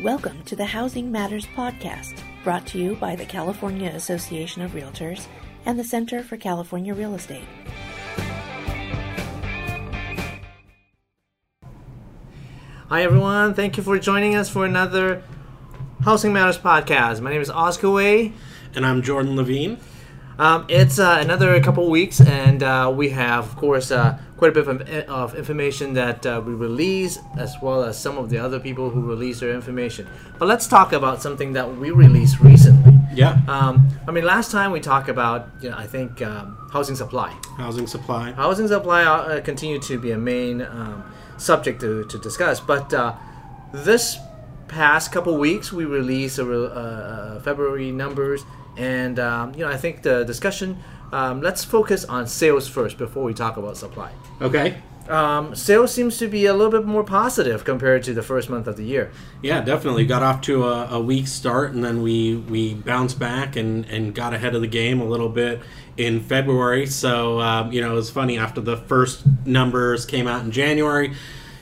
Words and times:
Welcome 0.00 0.44
to 0.44 0.54
the 0.54 0.64
Housing 0.64 1.10
Matters 1.10 1.46
Podcast, 1.46 2.20
brought 2.44 2.68
to 2.68 2.78
you 2.78 2.94
by 2.94 3.16
the 3.16 3.24
California 3.24 3.90
Association 3.90 4.62
of 4.62 4.70
Realtors 4.72 5.26
and 5.64 5.76
the 5.76 5.82
Center 5.82 6.22
for 6.22 6.36
California 6.36 6.94
Real 6.94 7.16
Estate. 7.16 7.48
Hi, 12.88 13.02
everyone. 13.02 13.54
Thank 13.54 13.76
you 13.76 13.82
for 13.82 13.98
joining 13.98 14.36
us 14.36 14.48
for 14.48 14.64
another 14.64 15.24
Housing 16.02 16.32
Matters 16.32 16.58
podcast. 16.58 17.20
My 17.20 17.30
name 17.30 17.40
is 17.40 17.50
Oscar 17.50 17.90
Wei. 17.90 18.32
And 18.76 18.86
I'm 18.86 19.02
Jordan 19.02 19.34
Levine. 19.34 19.78
Um, 20.38 20.66
it's 20.68 20.98
uh, 20.98 21.18
another 21.20 21.58
couple 21.62 21.88
weeks, 21.88 22.20
and 22.20 22.62
uh, 22.62 22.92
we 22.94 23.08
have, 23.10 23.44
of 23.44 23.56
course, 23.56 23.90
uh, 23.90 24.18
quite 24.36 24.50
a 24.50 24.54
bit 24.54 24.68
of, 24.68 25.08
of 25.08 25.34
information 25.34 25.94
that 25.94 26.26
uh, 26.26 26.42
we 26.44 26.52
release, 26.52 27.18
as 27.38 27.56
well 27.62 27.82
as 27.82 27.98
some 27.98 28.18
of 28.18 28.28
the 28.28 28.36
other 28.38 28.60
people 28.60 28.90
who 28.90 29.00
release 29.00 29.40
their 29.40 29.54
information. 29.54 30.06
But 30.38 30.48
let's 30.48 30.66
talk 30.66 30.92
about 30.92 31.22
something 31.22 31.54
that 31.54 31.76
we 31.76 31.90
released 31.90 32.40
recently. 32.40 32.92
Yeah. 33.14 33.40
Um, 33.48 33.88
I 34.06 34.10
mean, 34.10 34.24
last 34.24 34.50
time 34.50 34.72
we 34.72 34.80
talked 34.80 35.08
about, 35.08 35.48
you 35.62 35.70
know, 35.70 35.76
I 35.78 35.86
think 35.86 36.20
um, 36.20 36.68
housing 36.70 36.96
supply. 36.96 37.30
Housing 37.56 37.86
supply. 37.86 38.32
Housing 38.32 38.68
supply 38.68 39.04
uh, 39.04 39.40
continue 39.40 39.78
to 39.78 39.98
be 39.98 40.10
a 40.10 40.18
main 40.18 40.60
um, 40.60 41.02
subject 41.38 41.80
to, 41.80 42.04
to 42.04 42.18
discuss, 42.18 42.60
but 42.60 42.92
uh, 42.92 43.14
this 43.72 44.18
past 44.68 45.12
couple 45.12 45.38
weeks 45.38 45.72
we 45.72 45.84
released 45.84 46.38
a, 46.38 46.44
uh, 46.44 47.40
February 47.40 47.90
numbers, 47.90 48.44
and 48.76 49.18
um, 49.18 49.54
you 49.54 49.60
know 49.60 49.70
I 49.70 49.76
think 49.76 50.02
the 50.02 50.24
discussion. 50.24 50.82
Um, 51.12 51.40
let's 51.40 51.64
focus 51.64 52.04
on 52.04 52.26
sales 52.26 52.66
first 52.66 52.98
before 52.98 53.22
we 53.22 53.32
talk 53.32 53.56
about 53.56 53.76
supply. 53.76 54.10
Okay. 54.42 54.76
Um, 55.08 55.54
sales 55.54 55.92
seems 55.92 56.18
to 56.18 56.26
be 56.26 56.46
a 56.46 56.52
little 56.52 56.70
bit 56.70 56.84
more 56.84 57.04
positive 57.04 57.64
compared 57.64 58.02
to 58.04 58.14
the 58.14 58.22
first 58.22 58.50
month 58.50 58.66
of 58.66 58.76
the 58.76 58.84
year. 58.84 59.12
Yeah, 59.40 59.60
definitely. 59.60 60.04
Got 60.04 60.22
off 60.22 60.40
to 60.42 60.64
a, 60.64 60.86
a 60.96 61.00
weak 61.00 61.28
start, 61.28 61.72
and 61.72 61.84
then 61.84 62.02
we 62.02 62.36
we 62.36 62.74
bounced 62.74 63.18
back 63.18 63.56
and 63.56 63.84
and 63.86 64.14
got 64.14 64.34
ahead 64.34 64.54
of 64.54 64.62
the 64.62 64.66
game 64.66 65.00
a 65.00 65.04
little 65.04 65.28
bit 65.28 65.60
in 65.96 66.20
February. 66.20 66.86
So 66.86 67.40
um, 67.40 67.72
you 67.72 67.80
know, 67.80 67.92
it 67.92 67.94
was 67.94 68.10
funny 68.10 68.36
after 68.38 68.60
the 68.60 68.76
first 68.76 69.24
numbers 69.44 70.06
came 70.06 70.26
out 70.26 70.44
in 70.44 70.50
January 70.50 71.14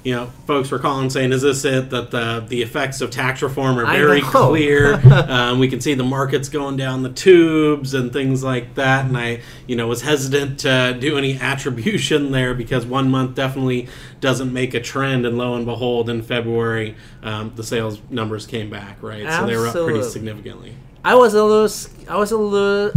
you 0.04 0.14
know, 0.14 0.26
folks 0.46 0.70
were 0.70 0.78
calling 0.78 1.08
saying, 1.08 1.32
"Is 1.32 1.40
this 1.40 1.64
it? 1.64 1.88
That 1.88 2.10
the 2.10 2.44
the 2.46 2.60
effects 2.60 3.00
of 3.00 3.10
tax 3.10 3.40
reform 3.42 3.78
are 3.78 3.86
very 3.86 4.20
clear? 4.20 4.94
um, 5.12 5.58
we 5.58 5.66
can 5.66 5.80
see 5.80 5.94
the 5.94 6.04
markets 6.04 6.50
going 6.50 6.76
down 6.76 7.02
the 7.02 7.10
tubes 7.10 7.94
and 7.94 8.12
things 8.12 8.44
like 8.44 8.74
that." 8.74 9.06
And 9.06 9.16
I, 9.16 9.40
you 9.66 9.76
know, 9.76 9.88
was 9.88 10.02
hesitant 10.02 10.60
to 10.60 10.96
do 11.00 11.16
any 11.16 11.38
attribution 11.40 12.32
there 12.32 12.54
because 12.54 12.84
one 12.84 13.10
month 13.10 13.34
definitely 13.34 13.88
doesn't 14.20 14.52
make 14.52 14.74
a 14.74 14.80
trend. 14.80 15.24
And 15.24 15.38
lo 15.38 15.54
and 15.54 15.64
behold, 15.64 16.10
in 16.10 16.20
February, 16.22 16.96
um, 17.22 17.52
the 17.56 17.64
sales 17.64 18.00
numbers 18.10 18.46
came 18.46 18.68
back 18.68 19.02
right, 19.02 19.24
Absolutely. 19.24 19.54
so 19.54 19.56
they 19.56 19.56
were 19.56 19.68
up 19.68 19.90
pretty 19.90 20.10
significantly. 20.10 20.76
I 21.04 21.14
was 21.14 21.34
a 21.34 21.44
little, 21.44 21.70
I 22.08 22.16
was 22.16 22.32
a 22.32 22.38
little 22.38 22.90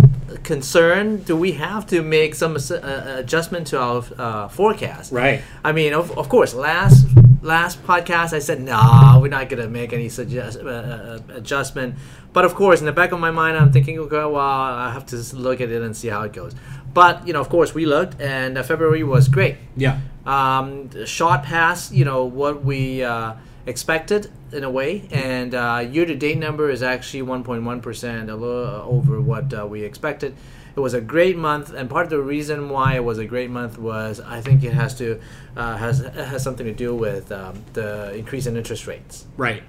concerned. 0.43 1.25
Do 1.25 1.35
we 1.35 1.51
have 1.53 1.85
to 1.87 2.01
make 2.01 2.35
some 2.35 2.55
uh, 2.55 3.15
adjustment 3.17 3.67
to 3.67 3.79
our 3.79 4.03
uh, 4.17 4.47
forecast? 4.47 5.11
Right. 5.11 5.41
I 5.63 5.73
mean, 5.73 5.93
of, 5.93 6.17
of 6.17 6.29
course, 6.29 6.53
last 6.53 7.05
last 7.41 7.83
podcast 7.85 8.33
I 8.33 8.39
said, 8.39 8.61
nah, 8.61 9.19
we're 9.19 9.27
not 9.29 9.49
gonna 9.49 9.67
make 9.67 9.93
any 9.93 10.09
suggest, 10.09 10.59
uh, 10.59 10.67
uh, 10.67 11.19
adjustment. 11.33 11.95
But 12.33 12.45
of 12.45 12.55
course, 12.55 12.79
in 12.79 12.85
the 12.85 12.91
back 12.91 13.11
of 13.11 13.19
my 13.19 13.31
mind, 13.31 13.57
I'm 13.57 13.71
thinking, 13.71 13.99
okay, 13.99 14.17
well, 14.17 14.37
I 14.37 14.91
have 14.91 15.05
to 15.07 15.17
look 15.35 15.59
at 15.61 15.69
it 15.69 15.81
and 15.81 15.95
see 15.95 16.07
how 16.07 16.21
it 16.23 16.33
goes. 16.33 16.53
But 16.93 17.27
you 17.27 17.33
know, 17.33 17.41
of 17.41 17.49
course, 17.49 17.73
we 17.73 17.85
looked, 17.85 18.21
and 18.21 18.57
uh, 18.57 18.63
February 18.63 19.03
was 19.03 19.27
great. 19.27 19.57
Yeah. 19.75 19.99
Um, 20.25 21.05
shot 21.05 21.43
past, 21.43 21.93
you 21.93 22.05
know, 22.05 22.25
what 22.25 22.63
we 22.63 23.03
uh, 23.03 23.33
expected 23.67 24.31
in 24.51 24.63
a 24.63 24.69
way, 24.69 25.07
and 25.11 25.53
uh, 25.53 25.85
year-to-date 25.91 26.37
number 26.37 26.69
is 26.69 26.81
actually 26.81 27.21
1.1 27.21 27.81
percent, 27.81 28.29
a 28.29 28.35
little 28.35 28.81
over 28.81 29.21
what 29.21 29.53
uh, 29.53 29.67
we 29.67 29.83
expected. 29.83 30.35
It 30.75 30.79
was 30.79 30.93
a 30.93 31.01
great 31.01 31.37
month, 31.37 31.73
and 31.73 31.89
part 31.89 32.05
of 32.05 32.09
the 32.09 32.21
reason 32.21 32.69
why 32.69 32.95
it 32.95 33.03
was 33.03 33.17
a 33.17 33.25
great 33.25 33.49
month 33.49 33.77
was 33.77 34.19
I 34.19 34.41
think 34.41 34.63
it 34.63 34.73
has 34.73 34.95
to 34.95 35.19
uh, 35.55 35.75
has 35.77 35.99
has 35.99 36.43
something 36.43 36.65
to 36.65 36.73
do 36.73 36.95
with 36.95 37.31
um, 37.31 37.63
the 37.73 38.15
increase 38.15 38.45
in 38.45 38.55
interest 38.55 38.87
rates. 38.87 39.25
Right. 39.35 39.63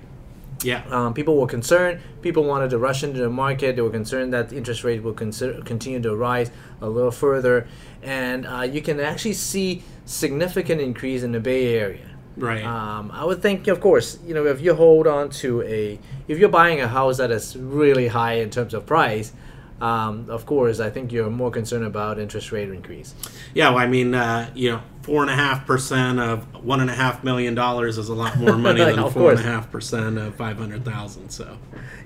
Yeah. 0.63 0.83
Um, 0.91 1.15
people 1.15 1.37
were 1.37 1.47
concerned. 1.47 2.01
People 2.21 2.45
wanted 2.45 2.71
to 2.71 2.79
rush 2.79 3.05
into 3.05 3.21
the 3.21 3.31
market. 3.31 3.77
They 3.77 3.83
were 3.83 3.91
concerned 3.91 4.33
that 4.33 4.51
the 4.51 4.57
interest 4.57 4.83
rate 4.85 5.03
will 5.03 5.15
consider, 5.15 5.63
continue 5.63 6.01
to 6.03 6.15
rise 6.17 6.51
a 6.81 6.89
little 6.89 7.13
further, 7.13 7.69
and 8.03 8.47
uh, 8.47 8.63
you 8.63 8.83
can 8.83 9.01
actually 9.01 9.35
see 9.35 9.83
significant 10.05 10.81
increase 10.81 11.23
in 11.23 11.33
the 11.33 11.41
Bay 11.41 11.75
Area. 11.77 12.08
Right. 12.39 12.65
Um, 12.65 13.11
I 13.13 13.25
would 13.25 13.43
think, 13.43 13.67
of 13.67 13.81
course, 13.81 14.19
you 14.25 14.33
know, 14.33 14.47
if 14.47 14.61
you 14.61 14.75
hold 14.75 15.07
on 15.07 15.31
to 15.43 15.63
a, 15.63 15.99
if 16.29 16.39
you're 16.39 16.49
buying 16.49 16.81
a 16.81 16.89
house 16.89 17.19
that 17.19 17.31
is 17.31 17.57
really 17.57 18.09
high 18.09 18.35
in 18.35 18.51
terms 18.51 18.75
of 18.75 18.87
price, 18.87 19.33
um, 19.81 20.27
of 20.29 20.45
course, 20.45 20.81
I 20.81 20.91
think 20.91 21.13
you're 21.13 21.31
more 21.31 21.51
concerned 21.51 21.85
about 21.85 22.19
interest 22.19 22.51
rate 22.51 22.69
increase. 22.69 23.15
Yeah, 23.55 23.71
well, 23.71 23.79
I 23.79 23.87
mean, 23.87 24.15
uh, 24.15 24.51
you 24.55 24.73
know, 24.73 24.83
four 25.03 25.23
and 25.23 25.31
a 25.31 25.37
half 25.37 25.67
percent 25.67 26.19
of 26.19 26.65
one 26.65 26.81
and 26.81 26.91
a 26.91 26.95
half 26.95 27.23
million 27.23 27.55
dollars 27.55 27.97
is 27.97 28.09
a 28.09 28.15
lot 28.15 28.37
more 28.39 28.57
money 28.57 28.83
than 28.83 29.11
four 29.11 29.31
and 29.31 29.41
a 29.41 29.43
half 29.43 29.71
percent 29.71 30.19
of 30.19 30.35
five 30.35 30.59
hundred 30.59 30.85
thousand. 30.85 31.31
So, 31.31 31.59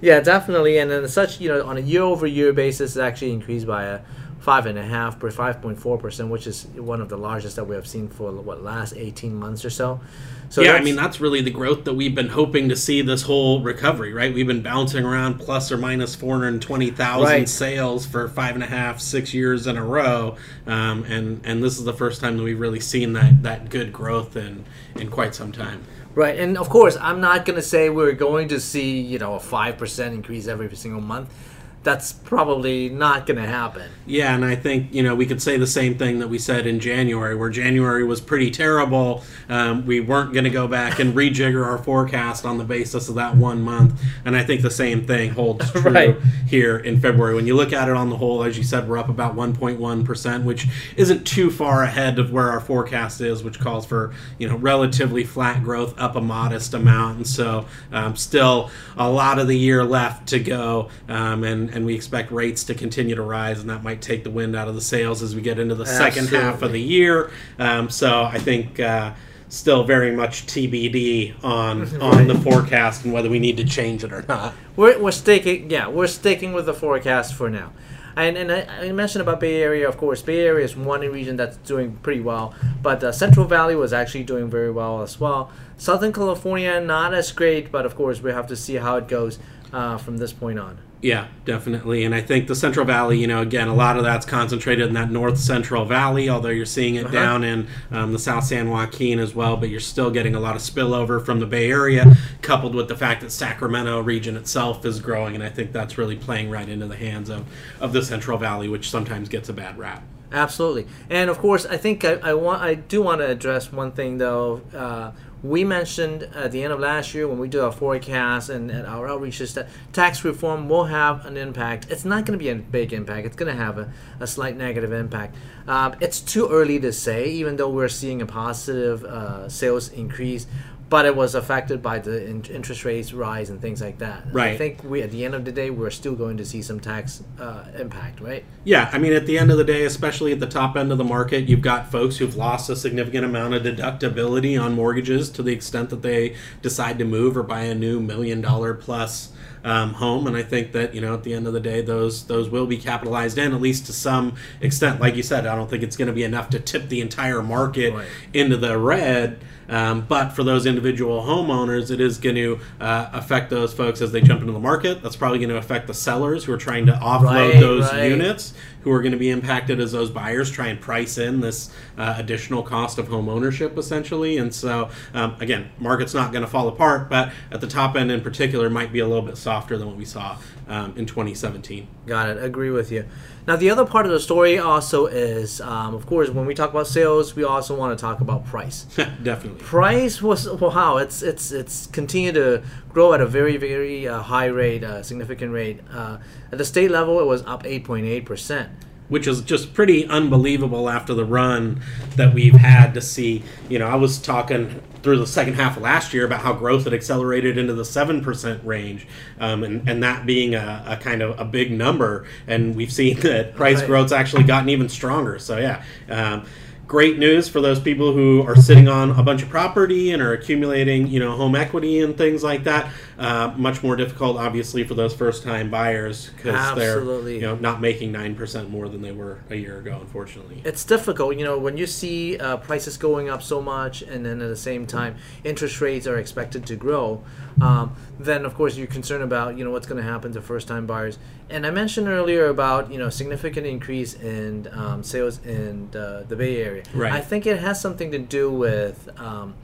yeah, 0.03 0.21
definitely, 0.21 0.79
and 0.79 0.91
then 0.91 1.09
such, 1.09 1.41
you 1.41 1.49
know, 1.49 1.65
on 1.65 1.79
a 1.79 1.81
year-over-year 1.81 2.53
basis, 2.53 2.91
it's 2.91 2.99
actually 2.99 3.33
increased 3.33 3.67
by 3.67 3.85
a 3.85 4.01
five 4.43 4.67
and 4.67 4.77
a 4.77 4.83
half 4.83 5.21
per 5.21 5.31
five 5.31 5.63
point 5.63 5.79
four 5.79 5.97
percent, 5.97 6.29
which 6.29 6.49
is 6.49 6.65
one 6.75 7.01
of 7.01 7.09
the 7.09 7.17
largest 7.17 7.55
that 7.55 7.65
we 7.65 7.77
have 7.77 7.87
seen 7.87 8.09
for 8.09 8.33
what 8.33 8.61
last 8.61 8.93
eighteen 8.97 9.37
months 9.37 9.65
or 9.65 9.71
so. 9.71 10.01
So 10.49 10.63
yeah, 10.63 10.73
I 10.73 10.83
mean 10.83 10.97
that's 10.97 11.21
really 11.21 11.41
the 11.41 11.51
growth 11.51 11.85
that 11.85 11.95
we've 11.95 12.15
been 12.15 12.29
hoping 12.29 12.69
to 12.69 12.77
see 12.77 13.03
this 13.03 13.23
whole 13.23 13.63
recovery, 13.63 14.13
right? 14.13 14.35
We've 14.35 14.47
been 14.47 14.61
bouncing 14.61 15.05
around 15.05 15.39
plus 15.39 15.71
or 15.71 15.79
minus 15.79 16.17
four 16.17 16.41
hundred 16.41 16.61
twenty 16.61 16.91
thousand 16.91 17.25
right. 17.25 17.49
sales 17.49 18.05
for 18.05 18.29
five 18.29 18.57
and 18.57 18.65
a 18.65 18.67
half, 18.67 19.01
six 19.01 19.33
years 19.33 19.69
in 19.69 19.77
a 19.77 19.85
row, 19.85 20.37
um, 20.67 21.05
and 21.05 21.41
and 21.45 21.63
this 21.63 21.79
is 21.79 21.85
the 21.85 21.95
first 21.95 22.21
time 22.21 22.37
that 22.37 22.43
we've 22.43 22.61
really 22.61 22.81
seen 22.81 23.13
that 23.13 23.45
that 23.45 23.71
good 23.71 23.93
growth 23.93 24.37
in 24.37 24.65
in 24.97 25.09
quite 25.09 25.37
some 25.37 25.53
time. 25.53 25.85
Right, 26.17 26.39
and 26.39 26.59
of 26.59 26.69
course, 26.69 26.99
I'm 27.01 27.21
not 27.21 27.47
going 27.47 27.57
to 27.57 27.67
say 27.67 27.89
we're 27.89 28.13
going 28.13 28.49
to 28.49 28.61
see 28.61 29.01
you 29.01 29.21
know 29.21 29.35
a 29.35 29.41
five 29.41 29.79
percent 29.79 30.15
increase 30.15 30.49
every 30.49 30.75
single 30.75 31.01
month 31.01 31.33
that's 31.83 32.13
probably 32.13 32.89
not 32.89 33.27
going 33.27 33.41
to 33.41 33.47
happen. 33.47 33.91
Yeah, 34.07 34.35
and 34.35 34.45
I 34.45 34.57
think 34.57 34.93
you 34.93 35.03
know 35.03 35.15
we 35.15 35.27
could 35.27 35.43
say 35.43 35.57
the 35.57 35.67
same 35.67 35.97
thing 35.97 36.19
that 36.21 36.29
we 36.29 36.39
said 36.39 36.67
in 36.67 36.81
January, 36.81 37.35
where 37.35 37.51
January 37.51 38.05
was 38.05 38.21
pretty 38.21 38.51
terrible. 38.51 39.23
Um, 39.49 39.87
we 39.87 40.01
weren't 40.01 40.33
going 40.33 40.45
to 40.45 40.51
go 40.51 40.69
back 40.69 40.99
and 40.99 41.15
rejigger 41.15 41.65
our 41.65 41.79
forecast 41.79 42.45
on 42.45 42.59
the 42.59 42.65
basis 42.65 43.09
of 43.09 43.17
that 43.17 43.37
one 43.37 43.63
month, 43.63 44.01
and 44.25 44.37
I 44.37 44.45
think 44.45 44.63
the 44.63 44.71
same 44.71 45.07
thing 45.07 45.31
holds 45.31 45.71
true 45.81 45.91
right. 45.91 46.17
here 46.49 46.79
in 46.79 47.01
February. 47.01 47.35
When 47.35 47.47
you 47.47 47.57
look 47.57 47.73
at 47.73 47.89
it 47.89 47.97
on 47.97 48.11
the 48.11 48.17
whole, 48.17 48.43
as 48.45 48.57
you 48.57 48.65
said, 48.65 48.89
we're 48.89 48.99
up 48.99 49.09
about 49.09 49.35
1.1 49.37 50.05
percent, 50.05 50.45
which 50.45 50.67
isn't 50.97 51.25
too 51.25 51.51
far 51.51 51.83
ahead 51.83 52.19
of 52.19 52.33
where 52.33 52.51
our 52.51 52.61
forecast 52.61 53.21
is, 53.21 53.43
which 53.43 53.61
calls 53.61 53.87
for 53.87 54.13
you 54.39 54.49
know 54.49 54.57
relatively 54.57 55.25
flat 55.25 55.63
growth, 55.63 55.99
up 55.99 56.17
a 56.17 56.21
modest 56.21 56.75
amount, 56.75 57.17
and 57.19 57.27
so 57.27 57.67
um, 57.93 58.17
still 58.17 58.71
a 58.97 59.09
lot 59.09 59.39
of 59.39 59.49
the 59.49 59.59
year 59.59 59.85
left 59.85 60.29
to 60.29 60.39
go, 60.39 60.89
um, 61.09 61.45
and 61.45 61.72
and 61.73 61.85
we 61.87 61.95
expect 61.95 62.31
rates 62.31 62.65
to 62.65 62.75
continue 62.75 63.15
to 63.15 63.23
rise, 63.23 63.61
and 63.61 63.71
that 63.71 63.83
might 63.83 64.01
take 64.01 64.25
the 64.25 64.31
wind 64.31 64.55
out 64.55 64.69
of 64.69 64.75
the 64.75 64.81
sails 64.81 65.23
as 65.23 65.35
we 65.35 65.43
get 65.43 65.59
into 65.59 65.75
the 65.75 65.85
Absolutely. 65.85 66.23
second 66.23 66.41
half 66.41 66.63
of 66.63 66.73
the 66.73 66.81
year. 66.81 67.31
Um, 67.59 67.91
so 67.91 68.23
I 68.23 68.39
think. 68.39 68.81
Uh, 68.81 69.15
still 69.53 69.85
very 69.85 70.17
much 70.17 70.47
TBD 70.47 71.45
on 71.45 71.81
right. 71.81 72.01
on 72.01 72.27
the 72.27 72.35
forecast 72.37 73.05
and 73.05 73.13
whether 73.13 73.29
we 73.29 73.39
need 73.39 73.59
to 73.59 73.65
change 73.65 74.03
it 74.03 74.11
or 74.11 74.25
not. 74.27 74.55
We're, 74.77 74.99
we're 74.99 75.11
sticking, 75.11 75.69
yeah, 75.69 75.89
we're 75.89 76.07
sticking 76.07 76.55
with 76.55 76.65
the 76.65 76.73
forecast 76.73 77.35
for 77.35 77.51
now. 77.51 77.73
And, 78.17 78.37
and 78.37 78.51
I, 78.51 78.67
I, 78.81 78.93
mentioned 78.93 79.23
about 79.23 79.41
Bay 79.41 79.63
Area, 79.63 79.89
of 79.89 79.97
course. 79.97 80.23
Bay 80.23 80.41
Area 80.41 80.65
is 80.65 80.77
one 80.77 81.01
region 81.01 81.37
that's 81.37 81.57
doing 81.59 81.97
pretty 81.97 82.21
well, 82.21 82.55
but 82.83 83.03
uh, 83.05 83.13
Central 83.13 83.47
Valley 83.47 83.75
was 83.75 83.93
actually 83.93 84.25
doing 84.25 84.51
very 84.51 84.71
well 84.71 85.03
as 85.03 85.19
well. 85.21 85.51
Southern 85.77 86.13
California, 86.13 86.81
not 86.81 87.15
as 87.15 87.33
great, 87.33 87.73
but 87.73 87.87
of 87.87 87.95
course, 87.95 88.21
we 88.21 88.31
have 88.31 88.47
to 88.49 88.57
see 88.57 88.77
how 88.77 88.97
it 88.97 89.09
goes 89.09 89.39
uh, 89.73 89.97
from 89.97 90.19
this 90.19 90.33
point 90.33 90.59
on. 90.59 90.79
Yeah, 91.03 91.27
definitely. 91.45 92.05
And 92.05 92.15
I 92.15 92.21
think 92.21 92.47
the 92.47 92.55
Central 92.55 92.87
Valley, 92.87 93.19
you 93.19 93.27
know, 93.27 93.43
again, 93.43 93.67
a 93.67 93.75
lot 93.75 93.97
of 93.97 94.05
that's 94.05 94.25
concentrated 94.25 94.87
in 94.87 94.95
that 94.95 95.11
North 95.11 95.37
Central 95.37 95.85
Valley, 95.85 96.31
although 96.31 96.49
you're 96.49 96.65
seeing 96.65 96.95
it 96.95 97.07
uh-huh. 97.07 97.13
down 97.13 97.45
in 97.45 97.67
um, 97.91 98.13
the 98.13 98.21
South 98.21 98.45
San 98.45 98.71
Joaquin 98.71 99.19
as 99.19 99.35
well, 99.35 99.57
but 99.57 99.69
you're 99.69 99.81
still 99.81 100.13
getting 100.13 100.37
a 100.37 100.41
lot 100.41 100.55
of 100.55 100.63
spillover 100.63 101.25
from 101.25 101.41
the 101.41 101.47
Bay 101.47 101.69
Area, 101.73 102.17
coupled 102.41 102.77
with 102.77 102.87
the 102.87 102.97
fact 102.97 103.21
that 103.23 103.33
Sacramento 103.33 104.01
region 104.01 104.37
itself 104.37 104.87
is 104.87 105.01
growing. 105.01 105.35
And 105.35 105.43
I 105.43 105.49
think 105.49 105.73
that's 105.73 105.99
really 105.99 106.17
playing 106.17 106.51
right 106.51 106.69
into 106.69 106.87
the 106.87 106.97
hands 106.97 107.31
of, 107.31 107.47
of 107.81 107.93
the 107.93 108.03
Central 108.05 108.39
Valley, 108.39 108.69
which 108.69 108.89
sometimes 108.89 109.29
gets 109.29 109.49
a 109.49 109.53
bad 109.53 109.77
rap. 109.79 110.05
Absolutely. 110.31 110.87
And 111.11 111.29
of 111.29 111.39
course, 111.39 111.67
I 111.67 111.77
think 111.77 112.05
I, 112.05 112.13
I 112.23 112.35
want 112.35 112.63
I 112.63 112.75
do 112.75 113.03
want 113.03 113.21
to 113.21 113.29
address 113.29 113.71
one 113.71 113.93
thing 113.93 114.19
though. 114.19 114.63
Uh, 114.75 115.13
we 115.43 115.65
mentioned 115.65 116.23
at 116.35 116.53
the 116.53 116.63
end 116.63 116.73
of 116.73 116.79
last 116.79 117.15
year 117.15 117.27
when 117.27 117.39
we 117.39 117.49
did 117.49 117.61
our 117.61 117.73
forecast 117.73 118.49
and, 118.49 118.71
and 118.71 118.87
our 118.87 119.09
outreaches 119.09 119.55
that 119.55 119.69
tax 119.93 120.25
reform 120.25 120.69
will 120.69 120.85
have 120.85 121.27
an 121.27 121.37
impact. 121.37 121.87
It's 121.91 122.05
not 122.05 122.25
going 122.25 122.39
to 122.39 122.43
be 122.43 122.49
a 122.49 122.55
big 122.55 122.93
impact. 122.93 123.27
It's 123.27 123.37
going 123.37 123.55
to 123.55 123.61
have 123.61 123.77
a, 123.77 123.93
a 124.21 124.27
slight 124.27 124.57
negative 124.57 124.93
impact. 124.93 125.35
Um, 125.67 125.97
it's 126.01 126.21
too 126.21 126.49
early 126.49 126.79
to 126.81 126.93
say, 126.93 127.29
even 127.29 127.57
though 127.57 127.71
we're 127.71 127.89
seeing 127.89 128.23
a 128.23 128.27
positive 128.27 129.05
uh, 129.05 129.49
sales 129.49 129.89
increase 129.91 130.47
but 130.93 131.07
it 131.07 131.17
was 131.17 131.35
affected 131.35 131.81
by 131.83 131.99
the 131.99 132.27
in- 132.27 132.45
interest 132.45 132.85
rates 132.85 133.15
rise 133.15 133.49
and 133.49 133.63
things 133.63 133.81
like 133.81 133.97
that. 133.97 134.23
Right. 134.31 134.51
I 134.53 134.59
think 134.59 134.85
we, 134.85 135.01
at 135.01 135.11
the 135.11 135.25
end 135.25 135.35
of 135.35 135.47
the 135.47 135.51
day, 135.51 135.71
we're 135.71 135.89
still 135.89 136.15
going 136.15 136.37
to 136.37 136.45
see 136.45 136.61
some 136.61 136.81
tax 136.81 137.25
uh, 137.41 137.65
impact, 137.79 138.21
right? 138.21 138.45
Yeah, 138.65 138.91
I 138.93 138.99
mean, 138.99 139.15
at 139.15 139.25
the 139.25 139.39
end 139.39 139.51
of 139.51 139.57
the 139.57 139.65
day, 139.65 139.87
especially 139.87 140.33
at 140.33 140.41
the 140.41 140.47
top 140.47 140.77
end 140.77 140.93
of 140.93 140.99
the 140.99 141.05
market, 141.05 141.49
you've 141.49 141.63
got 141.63 141.91
folks 141.91 142.19
who've 142.19 142.37
lost 142.37 142.69
a 142.69 142.77
significant 142.77 143.25
amount 143.25 143.55
of 143.55 143.63
deductibility 143.63 144.63
on 144.63 144.75
mortgages 144.75 145.31
to 145.31 145.43
the 145.43 145.51
extent 145.55 145.89
that 145.89 146.03
they 146.03 146.37
decide 146.61 146.99
to 146.99 147.07
move 147.07 147.39
or 147.39 147.43
buy 147.43 147.61
a 147.63 147.75
new 147.75 147.99
million 147.99 148.43
dollar 148.43 148.75
plus 148.75 149.33
um, 149.65 149.95
home. 149.95 150.27
And 150.27 150.37
I 150.37 150.43
think 150.43 150.73
that 150.73 150.95
you 150.95 151.01
know, 151.01 151.15
at 151.15 151.23
the 151.23 151.33
end 151.33 151.47
of 151.47 151.55
the 151.55 151.61
day, 151.61 151.81
those 151.81 152.27
those 152.27 152.51
will 152.51 152.67
be 152.67 152.77
capitalized 152.77 153.39
in 153.39 153.55
at 153.55 153.63
least 153.63 153.87
to 153.87 153.95
some 153.95 154.35
extent. 154.61 155.01
Like 155.01 155.17
you 155.17 155.23
said, 155.23 155.47
I 155.47 155.55
don't 155.57 155.71
think 155.71 155.83
it's 155.83 155.97
going 155.97 156.09
to 156.09 156.13
be 156.13 156.25
enough 156.25 156.51
to 156.51 156.61
tip 156.61 156.91
the 156.91 157.01
entire 157.01 157.43
market 157.43 157.95
Right. 157.95 158.09
into 158.35 158.59
the 158.59 158.77
red. 158.77 159.43
Um, 159.73 160.03
but 160.03 160.31
for 160.31 160.45
those 160.45 160.67
individual 160.67 161.23
homeowners, 161.23 161.91
it 161.91 161.99
is 161.99 162.19
going 162.19 162.37
to 162.37 162.61
uh, 162.79 163.09
affect 163.15 163.49
those 163.49 163.73
folks 163.73 164.03
as 164.03 164.13
they 164.13 164.21
jump 164.21 164.43
into 164.43 164.53
the 164.53 164.61
market. 164.61 165.03
That's 165.03 165.17
probably 165.17 165.39
going 165.39 165.49
to 165.49 165.57
affect 165.57 165.87
the 165.87 165.95
sellers 165.95 166.45
who 166.45 166.53
are 166.53 166.59
trying 166.59 166.85
to 166.87 166.93
offload 166.93 167.53
Right, 167.53 167.59
those 167.61 167.91
right. 167.91 168.11
units, 168.11 168.53
who 168.83 168.93
are 168.93 169.01
going 169.01 169.13
to 169.13 169.19
be 169.19 169.31
impacted 169.31 169.81
as 169.81 169.93
those 169.93 170.11
buyers 170.11 170.51
try 170.51 170.67
and 170.67 170.79
price 170.79 171.17
in 171.17 171.41
this 171.41 171.71
uh, 171.97 172.17
additional 172.19 172.63
cost 172.63 172.99
of 172.99 173.09
home 173.09 173.31
ownership, 173.31 173.79
essentially. 173.79 174.37
And 174.37 174.55
so, 174.55 174.91
um, 175.15 175.37
again, 175.41 175.71
market's 175.79 176.13
not 176.13 176.33
going 176.33 176.45
to 176.45 176.51
fall 176.51 176.69
apart, 176.69 177.09
but 177.09 177.33
at 177.51 177.63
the 177.63 177.67
top 177.67 177.97
end 177.97 178.11
in 178.11 178.21
particular, 178.21 178.69
might 178.69 178.93
be 178.93 178.99
a 178.99 179.07
little 179.07 179.23
bit 179.25 179.39
softer 179.39 179.79
than 179.79 179.87
what 179.89 179.97
we 179.97 180.05
saw 180.05 180.37
um, 180.69 180.93
in 180.99 181.07
2017. 181.07 181.89
Got 182.07 182.29
it. 182.29 182.45
Agree 182.45 182.71
with 182.71 182.93
you. 182.93 183.07
Now, 183.47 183.57
the 183.57 183.71
other 183.71 183.85
part 183.85 184.07
of 184.07 184.13
the 184.13 184.21
story 184.21 184.57
also 184.59 185.07
is, 185.07 185.61
um, 185.61 185.95
of 185.95 186.07
course, 186.07 186.31
when 186.31 186.47
we 186.47 186.55
talk 186.55 186.71
about 186.71 186.87
sales, 186.87 187.35
we 187.35 187.43
also 187.43 187.75
want 187.75 187.97
to 187.99 188.01
talk 188.01 188.21
about 188.21 188.47
price. 188.47 188.85
Definitely. 189.23 189.61
price 189.61 190.23
was 190.23 190.49
wow 190.49 190.99
it's 190.99 191.23
it's 191.23 191.51
it's 191.53 191.87
continued 191.87 192.35
to 192.35 192.63
grow 192.91 193.13
at 193.15 193.21
a 193.21 193.27
very 193.27 193.57
very 193.57 194.07
uh, 194.07 194.21
high 194.23 194.47
rate 194.47 194.85
uh, 194.85 195.03
significant 195.03 195.53
rate 195.53 195.81
uh, 195.93 196.19
at 196.51 196.59
the 196.59 196.65
state 196.65 196.91
level 196.91 197.19
it 197.21 197.25
was 197.27 197.43
up 197.43 197.63
8.8 197.65 198.25
percent 198.25 198.71
which 199.09 199.27
is 199.27 199.43
just 199.43 199.75
pretty 199.75 200.07
unbelievable 200.07 200.89
after 200.89 201.13
the 201.13 201.25
run 201.25 201.83
that 202.17 202.33
we've 202.33 202.55
had 202.55 202.95
to 202.95 203.01
see. 203.01 203.43
You 203.69 203.79
know, 203.79 203.87
I 203.87 203.97
was 203.97 204.19
talking 204.19 204.81
through 205.03 205.19
the 205.19 205.27
second 205.27 205.55
half 205.55 205.77
of 205.77 205.83
last 205.83 206.15
year 206.15 206.25
about 206.25 206.41
how 206.41 206.53
growth 206.53 206.85
had 206.85 206.95
accelerated 206.95 207.59
into 207.59 207.73
the 207.75 207.83
7% 207.83 208.61
range, 208.65 209.07
um, 209.41 209.65
and, 209.65 209.89
and 209.89 210.03
that 210.03 210.27
being 210.27 210.55
a, 210.55 210.85
a 210.87 210.97
kind 210.97 211.23
of 211.23 211.39
a 211.41 211.45
big 211.45 211.73
number. 211.73 212.25
And 212.47 212.75
we've 212.77 212.93
seen 212.93 213.19
that 213.21 213.55
price 213.55 213.79
Right. 213.81 213.87
growth's 213.87 214.13
actually 214.13 214.45
gotten 214.45 214.69
even 214.69 214.89
stronger. 214.89 215.39
So, 215.39 215.59
yeah. 215.59 215.83
Um, 216.09 216.45
Great 216.87 217.19
news 217.19 217.49
for 217.49 217.61
those 217.61 217.81
people 217.81 218.13
who 218.13 218.43
are 218.47 218.57
sitting 218.57 218.87
on 218.89 219.11
a 219.13 219.23
bunch 219.23 219.43
of 219.43 219.49
property 219.49 220.11
and 220.11 220.21
are 220.21 220.33
accumulating, 220.33 221.07
you 221.07 221.21
know, 221.21 221.37
home 221.37 221.55
equity 221.55 222.01
and 222.01 222.19
things 222.19 222.43
like 222.43 222.65
that. 222.65 222.91
Uh, 223.19 223.53
much 223.57 223.83
more 223.83 223.97
difficult, 223.97 224.37
obviously, 224.37 224.85
for 224.85 224.95
those 224.95 225.15
first-time 225.15 225.71
buyers 225.71 226.31
because 226.37 226.77
they're, 226.77 227.03
you 227.31 227.41
know, 227.41 227.55
not 227.57 227.81
making 227.81 228.13
nine 228.13 228.35
percent 228.35 228.69
more 228.69 228.89
than 228.89 229.01
they 229.01 229.13
were 229.13 229.39
a 229.49 229.55
year 229.55 229.79
ago. 229.79 229.99
Unfortunately, 230.01 230.61
it's 230.65 230.85
difficult 230.85 231.37
you 231.37 231.45
know 231.45 231.59
when 231.59 231.77
you 231.77 231.87
see 231.87 232.37
uh, 232.39 232.57
prices 232.57 232.97
going 232.97 233.29
up 233.29 233.43
so 233.43 233.61
much 233.63 234.03
and 234.03 234.25
then 234.27 234.41
at 234.41 234.49
the 234.49 234.57
same 234.57 234.87
time 234.87 235.17
interest 235.45 235.81
rates 235.81 236.07
are 236.07 236.19
expected 236.19 236.67
to 236.67 236.77
grow 236.77 237.23
um, 237.61 237.95
then 238.19 238.45
of 238.45 238.55
course 238.55 238.77
you're 238.77 238.87
concerned 238.87 239.23
about 239.23 239.57
you 239.59 239.65
know 239.65 239.71
what's 239.71 239.87
going 239.87 240.03
to 240.03 240.09
happen 240.09 240.33
to 240.33 240.41
first 240.41 240.67
time 240.69 240.87
buyers 240.87 241.19
and 241.51 241.67
i 241.67 241.71
mentioned 241.71 242.09
earlier 242.09 242.47
about 242.47 242.91
you 242.91 242.99
know 242.99 243.11
significant 243.11 243.67
increase 243.67 244.15
in 244.15 244.69
um, 244.73 245.03
sales 245.03 245.39
in 245.45 245.89
uh, 245.95 246.23
the 246.29 246.37
bay 246.37 246.63
area 246.63 246.83
Right. 246.95 247.13
i 247.13 247.21
think 247.21 247.47
it 247.47 247.59
has 247.61 247.81
something 247.81 248.11
to 248.13 248.19
do 248.19 248.51
with 248.51 249.09
um, 249.21 249.55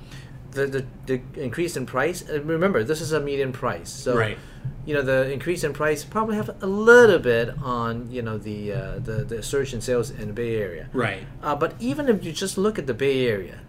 the, 0.50 0.66
the, 0.66 0.86
the 1.06 1.20
increase 1.36 1.76
in 1.76 1.86
price 1.86 2.22
and 2.22 2.46
remember 2.48 2.82
this 2.84 3.00
is 3.00 3.12
a 3.12 3.20
median 3.20 3.52
price 3.52 3.90
so 3.90 4.16
Right. 4.16 4.38
you 4.86 4.94
know 4.94 5.02
the 5.02 5.30
increase 5.30 5.62
in 5.64 5.72
price 5.72 6.04
probably 6.04 6.36
have 6.36 6.50
a 6.62 6.66
little 6.66 7.18
bit 7.18 7.50
on 7.62 8.10
you 8.10 8.22
know 8.22 8.38
the 8.38 8.72
uh, 8.72 8.98
the, 8.98 9.24
the 9.24 9.42
surge 9.42 9.72
in 9.74 9.80
sales 9.80 10.10
in 10.10 10.28
the 10.28 10.32
bay 10.34 10.56
area 10.56 10.88
right? 10.92 11.22
uh, 11.42 11.54
but 11.54 11.74
even 11.80 12.08
if 12.08 12.24
you 12.24 12.32
just 12.32 12.58
look 12.58 12.78
at 12.78 12.86
the 12.86 12.94
Bay 12.94 13.26
Area, 13.28 13.60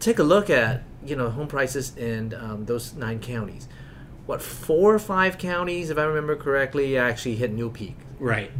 take 0.00 0.18
a 0.18 0.22
look 0.24 0.50
at 0.50 0.82
you 1.04 1.16
know 1.16 1.30
home 1.30 1.48
prices 1.48 1.96
in 1.96 2.34
um, 2.34 2.64
those 2.66 2.94
nine 2.94 3.20
counties. 3.20 3.68
What 4.26 4.40
four 4.40 4.94
or 4.94 4.98
five 4.98 5.36
counties, 5.38 5.90
if 5.90 5.98
I 5.98 6.04
remember 6.04 6.34
correctly, 6.36 6.96
actually 6.96 7.36
hit 7.36 7.52
new 7.52 7.70
peak. 7.70 7.96
Right. 8.18 8.50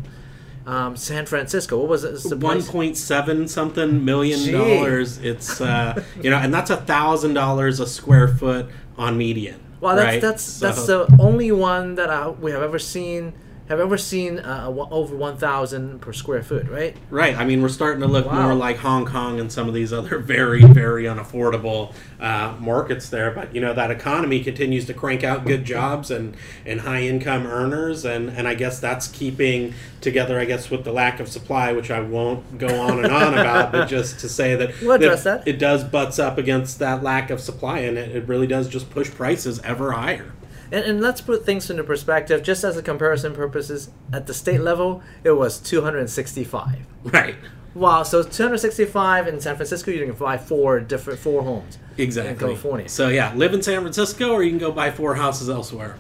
Um, 0.67 0.97
San 0.97 1.27
Francisco, 1.27 1.79
what 1.79 1.89
was 1.89 2.05
it? 2.05 2.37
One 2.39 2.63
point 2.63 2.97
seven 2.97 3.49
something 3.49 4.05
million 4.05 4.39
Gee. 4.41 4.53
dollars. 4.53 5.19
It's 5.19 5.61
uh, 5.61 6.03
you 6.21 6.31
know, 6.31 6.37
and 6.39 6.53
that's 6.53 6.71
a 6.71 6.77
thousand 6.77 7.35
dollars 7.35 7.81
a 7.81 7.87
square 7.87 8.29
foot 8.29 8.69
on 8.97 9.19
median. 9.19 9.61
Well, 9.81 9.97
that's 9.97 10.07
right? 10.07 10.21
that's 10.23 10.43
So- 10.43 10.67
that's 10.67 10.87
the 10.87 11.17
only 11.21 11.53
one 11.53 11.97
that 11.97 12.09
I, 12.11 12.29
we 12.29 12.51
have 12.53 12.63
ever 12.63 12.79
seen. 12.79 13.35
Have 13.69 13.81
ever 13.81 13.97
seen 13.97 14.41
uh, 14.41 14.67
over 14.91 15.17
one 15.17 15.39
thousand 15.39 16.01
per 16.03 16.13
square 16.13 16.43
foot, 16.43 16.69
right? 16.69 16.95
Right. 17.09 17.35
I 17.35 17.47
mean, 17.47 17.63
we're 17.63 17.71
starting 17.71 18.03
to 18.03 18.07
look 18.07 18.27
Wow. 18.27 18.43
more 18.43 18.55
like 18.55 18.77
Hong 18.77 19.07
Kong 19.07 19.41
and 19.41 19.51
some 19.51 19.69
of 19.69 19.75
these 19.75 19.91
other 19.91 20.19
very, 20.35 20.63
very 20.67 21.05
unaffordable 21.05 21.95
uh, 22.21 22.55
markets 22.61 23.09
there. 23.09 23.31
But 23.31 23.55
you 23.55 23.63
know, 23.63 23.73
that 23.73 23.91
economy 23.91 24.45
continues 24.45 24.85
to 24.87 24.93
crank 24.95 25.25
out 25.25 25.47
good 25.47 25.65
jobs 25.65 26.11
and 26.11 26.37
and 26.67 26.83
high 26.83 27.05
income 27.05 27.47
earners, 27.47 28.05
and 28.05 28.29
and 28.29 28.47
I 28.47 28.55
guess 28.55 28.81
that's 28.81 29.09
keeping 29.09 29.73
together. 30.03 30.39
I 30.39 30.45
guess 30.45 30.69
with 30.69 30.85
the 30.85 30.93
lack 30.93 31.19
of 31.19 31.29
supply, 31.31 31.73
which 31.73 31.91
I 31.91 32.01
won't 32.01 32.59
go 32.59 32.69
on 32.83 33.03
and 33.03 33.11
on 33.11 33.33
about, 33.33 33.73
but 33.73 33.87
just 33.87 34.19
to 34.21 34.29
say 34.29 34.55
that 34.57 34.75
We'll 34.83 34.93
address 34.93 35.25
that. 35.25 35.49
it 35.49 35.59
does 35.59 35.85
butts 35.85 36.19
up 36.19 36.37
against 36.37 36.81
that 36.81 37.03
lack 37.03 37.31
of 37.31 37.41
supply, 37.41 37.79
and 37.79 37.97
it, 37.97 38.15
it 38.15 38.29
really 38.29 38.47
does 38.47 38.69
just 38.69 38.91
push 38.91 39.11
prices 39.11 39.59
ever 39.61 39.93
higher. 39.93 40.34
And, 40.73 40.85
and 40.85 41.01
let's 41.01 41.21
put 41.21 41.45
things 41.45 41.71
into 41.71 41.85
perspective, 41.85 42.43
just 42.43 42.65
as 42.65 42.77
a 42.77 42.83
comparison 42.83 43.35
purposes. 43.35 43.91
At 44.13 44.27
the 44.27 44.35
state 44.35 44.61
level, 44.61 45.03
it 45.23 45.33
was 45.33 45.59
two 45.59 45.83
hundred 45.83 46.01
and 46.01 46.11
sixty-five. 46.11 46.87
Right. 47.05 47.37
Wow, 47.75 48.05
so 48.05 48.23
265 48.23 49.27
in 49.27 49.41
San 49.41 49.57
Francisco, 49.57 49.91
you 49.91 50.07
can 50.07 50.15
buy 50.15 50.39
four 50.39 50.79
different 50.79 51.19
four 51.19 51.43
homes 51.43 51.77
Exactly. 51.99 52.33
in 52.33 52.39
California. 52.39 52.89
So 52.89 53.09
yeah, 53.09 53.35
live 53.35 53.53
in 53.53 53.63
San 53.63 53.81
Francisco, 53.81 54.31
or 54.33 54.45
you 54.45 54.51
can 54.51 54.61
go 54.61 54.71
buy 54.71 54.93
four 54.93 55.17
houses 55.17 55.51
elsewhere. 55.51 55.97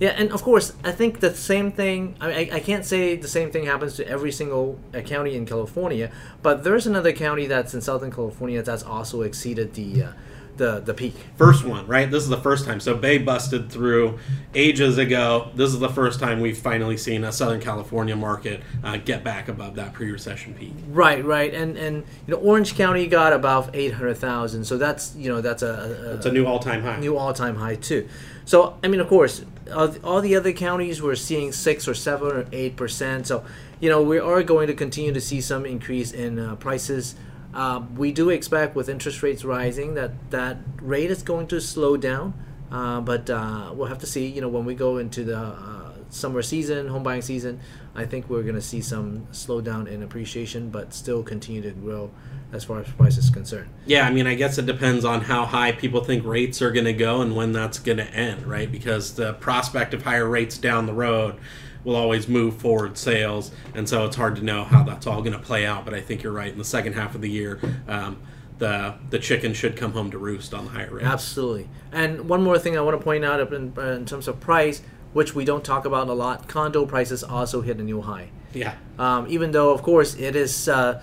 Yeah, 0.00 0.08
and 0.10 0.32
of 0.32 0.42
course, 0.42 0.72
I 0.82 0.90
think 0.90 1.20
the 1.20 1.32
same 1.32 1.70
thing. 1.70 2.16
I, 2.20 2.26
mean, 2.26 2.36
I, 2.52 2.56
I 2.56 2.60
can't 2.60 2.84
say 2.84 3.14
the 3.14 3.28
same 3.28 3.52
thing 3.52 3.64
happens 3.66 3.94
to 3.94 4.08
every 4.08 4.32
single 4.32 4.80
uh, 4.92 5.02
county 5.02 5.36
in 5.36 5.46
California, 5.46 6.10
but 6.42 6.64
there's 6.64 6.84
another 6.86 7.12
county 7.12 7.46
that's 7.46 7.74
in 7.74 7.80
Southern 7.80 8.10
California 8.10 8.60
that's 8.60 8.82
also 8.82 9.22
exceeded 9.22 9.74
the 9.74 10.02
uh, 10.02 10.12
the 10.56 10.80
the 10.80 10.94
peak. 10.94 11.14
First 11.36 11.64
one, 11.64 11.86
right? 11.86 12.10
This 12.10 12.22
is 12.22 12.28
the 12.28 12.40
first 12.40 12.64
time. 12.64 12.80
So 12.80 12.94
Bay 12.96 13.18
busted 13.18 13.70
through 13.70 14.18
ages 14.54 14.98
ago. 14.98 15.50
This 15.54 15.72
is 15.72 15.80
the 15.80 15.88
first 15.88 16.20
time 16.20 16.40
we've 16.40 16.58
finally 16.58 16.96
seen 16.96 17.24
a 17.24 17.32
Southern 17.32 17.60
California 17.60 18.16
market 18.16 18.62
uh, 18.82 18.96
get 18.98 19.24
back 19.24 19.48
above 19.48 19.74
that 19.76 19.92
pre-recession 19.92 20.54
peak. 20.54 20.72
Right, 20.88 21.24
right, 21.24 21.52
and 21.52 21.76
and 21.76 22.04
you 22.26 22.34
know 22.34 22.40
Orange 22.40 22.74
County 22.76 23.06
got 23.06 23.32
above 23.32 23.70
800,000, 23.74 24.64
so 24.64 24.76
that's 24.78 25.14
you 25.16 25.28
know 25.28 25.40
that's 25.40 25.62
a, 25.62 25.66
a, 25.68 26.14
It's 26.16 26.26
a 26.26 26.32
new 26.32 26.46
all-time 26.46 26.82
high. 26.82 26.98
new 27.00 27.16
all-time 27.16 27.56
high 27.56 27.76
too. 27.76 28.08
So 28.44 28.78
I 28.82 28.88
mean, 28.88 29.00
of 29.00 29.08
course, 29.08 29.44
all, 29.74 29.94
all 30.04 30.20
the 30.20 30.36
other 30.36 30.52
counties 30.52 31.00
we're 31.02 31.14
seeing 31.14 31.52
six 31.52 31.88
or 31.88 31.94
seven 31.94 32.28
or 32.28 32.46
eight 32.52 32.76
percent. 32.76 33.26
So 33.26 33.44
you 33.80 33.88
know 33.90 34.02
we 34.02 34.18
are 34.18 34.42
going 34.42 34.66
to 34.68 34.74
continue 34.74 35.12
to 35.12 35.20
see 35.20 35.40
some 35.40 35.66
increase 35.66 36.12
in 36.12 36.38
uh, 36.38 36.56
prices. 36.56 37.16
Uh, 37.54 37.84
we 37.96 38.10
do 38.10 38.30
expect 38.30 38.74
with 38.74 38.88
interest 38.88 39.22
rates 39.22 39.44
rising 39.44 39.94
that 39.94 40.30
that 40.30 40.58
rate 40.82 41.10
is 41.10 41.22
going 41.22 41.46
to 41.46 41.60
slow 41.60 41.96
down, 41.96 42.34
uh, 42.70 43.00
but 43.00 43.30
uh, 43.30 43.72
we'll 43.72 43.86
have 43.86 44.00
to 44.00 44.06
see. 44.06 44.26
You 44.26 44.40
know 44.40 44.48
when 44.48 44.64
we 44.64 44.74
go 44.74 44.98
into 44.98 45.22
the 45.22 45.38
uh, 45.38 45.92
summer 46.10 46.42
season, 46.42 46.88
home 46.88 47.04
buying 47.04 47.22
season, 47.22 47.60
I 47.94 48.06
think 48.06 48.28
we're 48.28 48.42
going 48.42 48.56
to 48.56 48.62
see 48.62 48.80
some 48.80 49.28
slowdown 49.30 49.86
in 49.86 50.02
appreciation, 50.02 50.70
but 50.70 50.92
still 50.92 51.22
continue 51.22 51.62
to 51.62 51.70
grow 51.70 52.10
as 52.52 52.64
far 52.64 52.80
as 52.80 52.88
price 52.90 53.18
is 53.18 53.30
concerned. 53.30 53.68
Yeah, 53.86 54.06
I 54.06 54.10
mean, 54.10 54.26
I 54.26 54.34
guess 54.34 54.58
it 54.58 54.66
depends 54.66 55.04
on 55.04 55.22
how 55.22 55.44
high 55.44 55.72
people 55.72 56.02
think 56.04 56.24
rates 56.24 56.62
are 56.62 56.70
going 56.70 56.84
to 56.84 56.92
go 56.92 57.20
and 57.20 57.34
when 57.34 57.52
that's 57.52 57.78
going 57.78 57.98
to 57.98 58.08
end, 58.12 58.46
right? 58.46 58.70
Because 58.70 59.14
the 59.14 59.34
prospect 59.34 59.92
of 59.94 60.02
higher 60.02 60.28
rates 60.28 60.56
down 60.58 60.86
the 60.86 60.92
road 60.92 61.36
will 61.84 61.96
always 61.96 62.28
move 62.28 62.56
forward 62.56 62.96
sales, 62.98 63.50
and 63.74 63.88
so 63.88 64.04
it's 64.06 64.16
hard 64.16 64.36
to 64.36 64.42
know 64.42 64.64
how 64.64 64.82
that's 64.82 65.06
all 65.06 65.20
going 65.20 65.32
to 65.32 65.38
play 65.38 65.66
out. 65.66 65.84
But 65.84 65.94
I 65.94 66.00
think 66.00 66.22
you're 66.22 66.32
right. 66.32 66.50
In 66.50 66.58
the 66.58 66.64
second 66.64 66.94
half 66.94 67.14
of 67.14 67.20
the 67.20 67.30
year, 67.30 67.60
um, 67.86 68.20
the 68.58 68.94
the 69.10 69.18
chicken 69.18 69.52
should 69.54 69.76
come 69.76 69.92
home 69.92 70.10
to 70.10 70.18
roost 70.18 70.54
on 70.54 70.64
the 70.64 70.70
higher 70.70 70.90
rates. 70.94 71.06
Absolutely. 71.06 71.68
And 71.92 72.28
one 72.28 72.42
more 72.42 72.58
thing 72.58 72.76
I 72.76 72.80
want 72.80 72.98
to 72.98 73.04
point 73.04 73.24
out 73.24 73.52
in, 73.52 73.72
in 73.78 74.06
terms 74.06 74.28
of 74.28 74.40
price, 74.40 74.82
which 75.12 75.34
we 75.34 75.44
don't 75.44 75.64
talk 75.64 75.84
about 75.84 76.08
a 76.08 76.12
lot, 76.12 76.48
condo 76.48 76.86
prices 76.86 77.22
also 77.22 77.60
hit 77.60 77.78
a 77.78 77.82
new 77.82 78.00
high. 78.00 78.30
Yeah. 78.52 78.74
Um, 78.98 79.26
even 79.28 79.50
though, 79.50 79.72
of 79.72 79.82
course, 79.82 80.14
it 80.14 80.36
is 80.36 80.68
uh, 80.68 81.02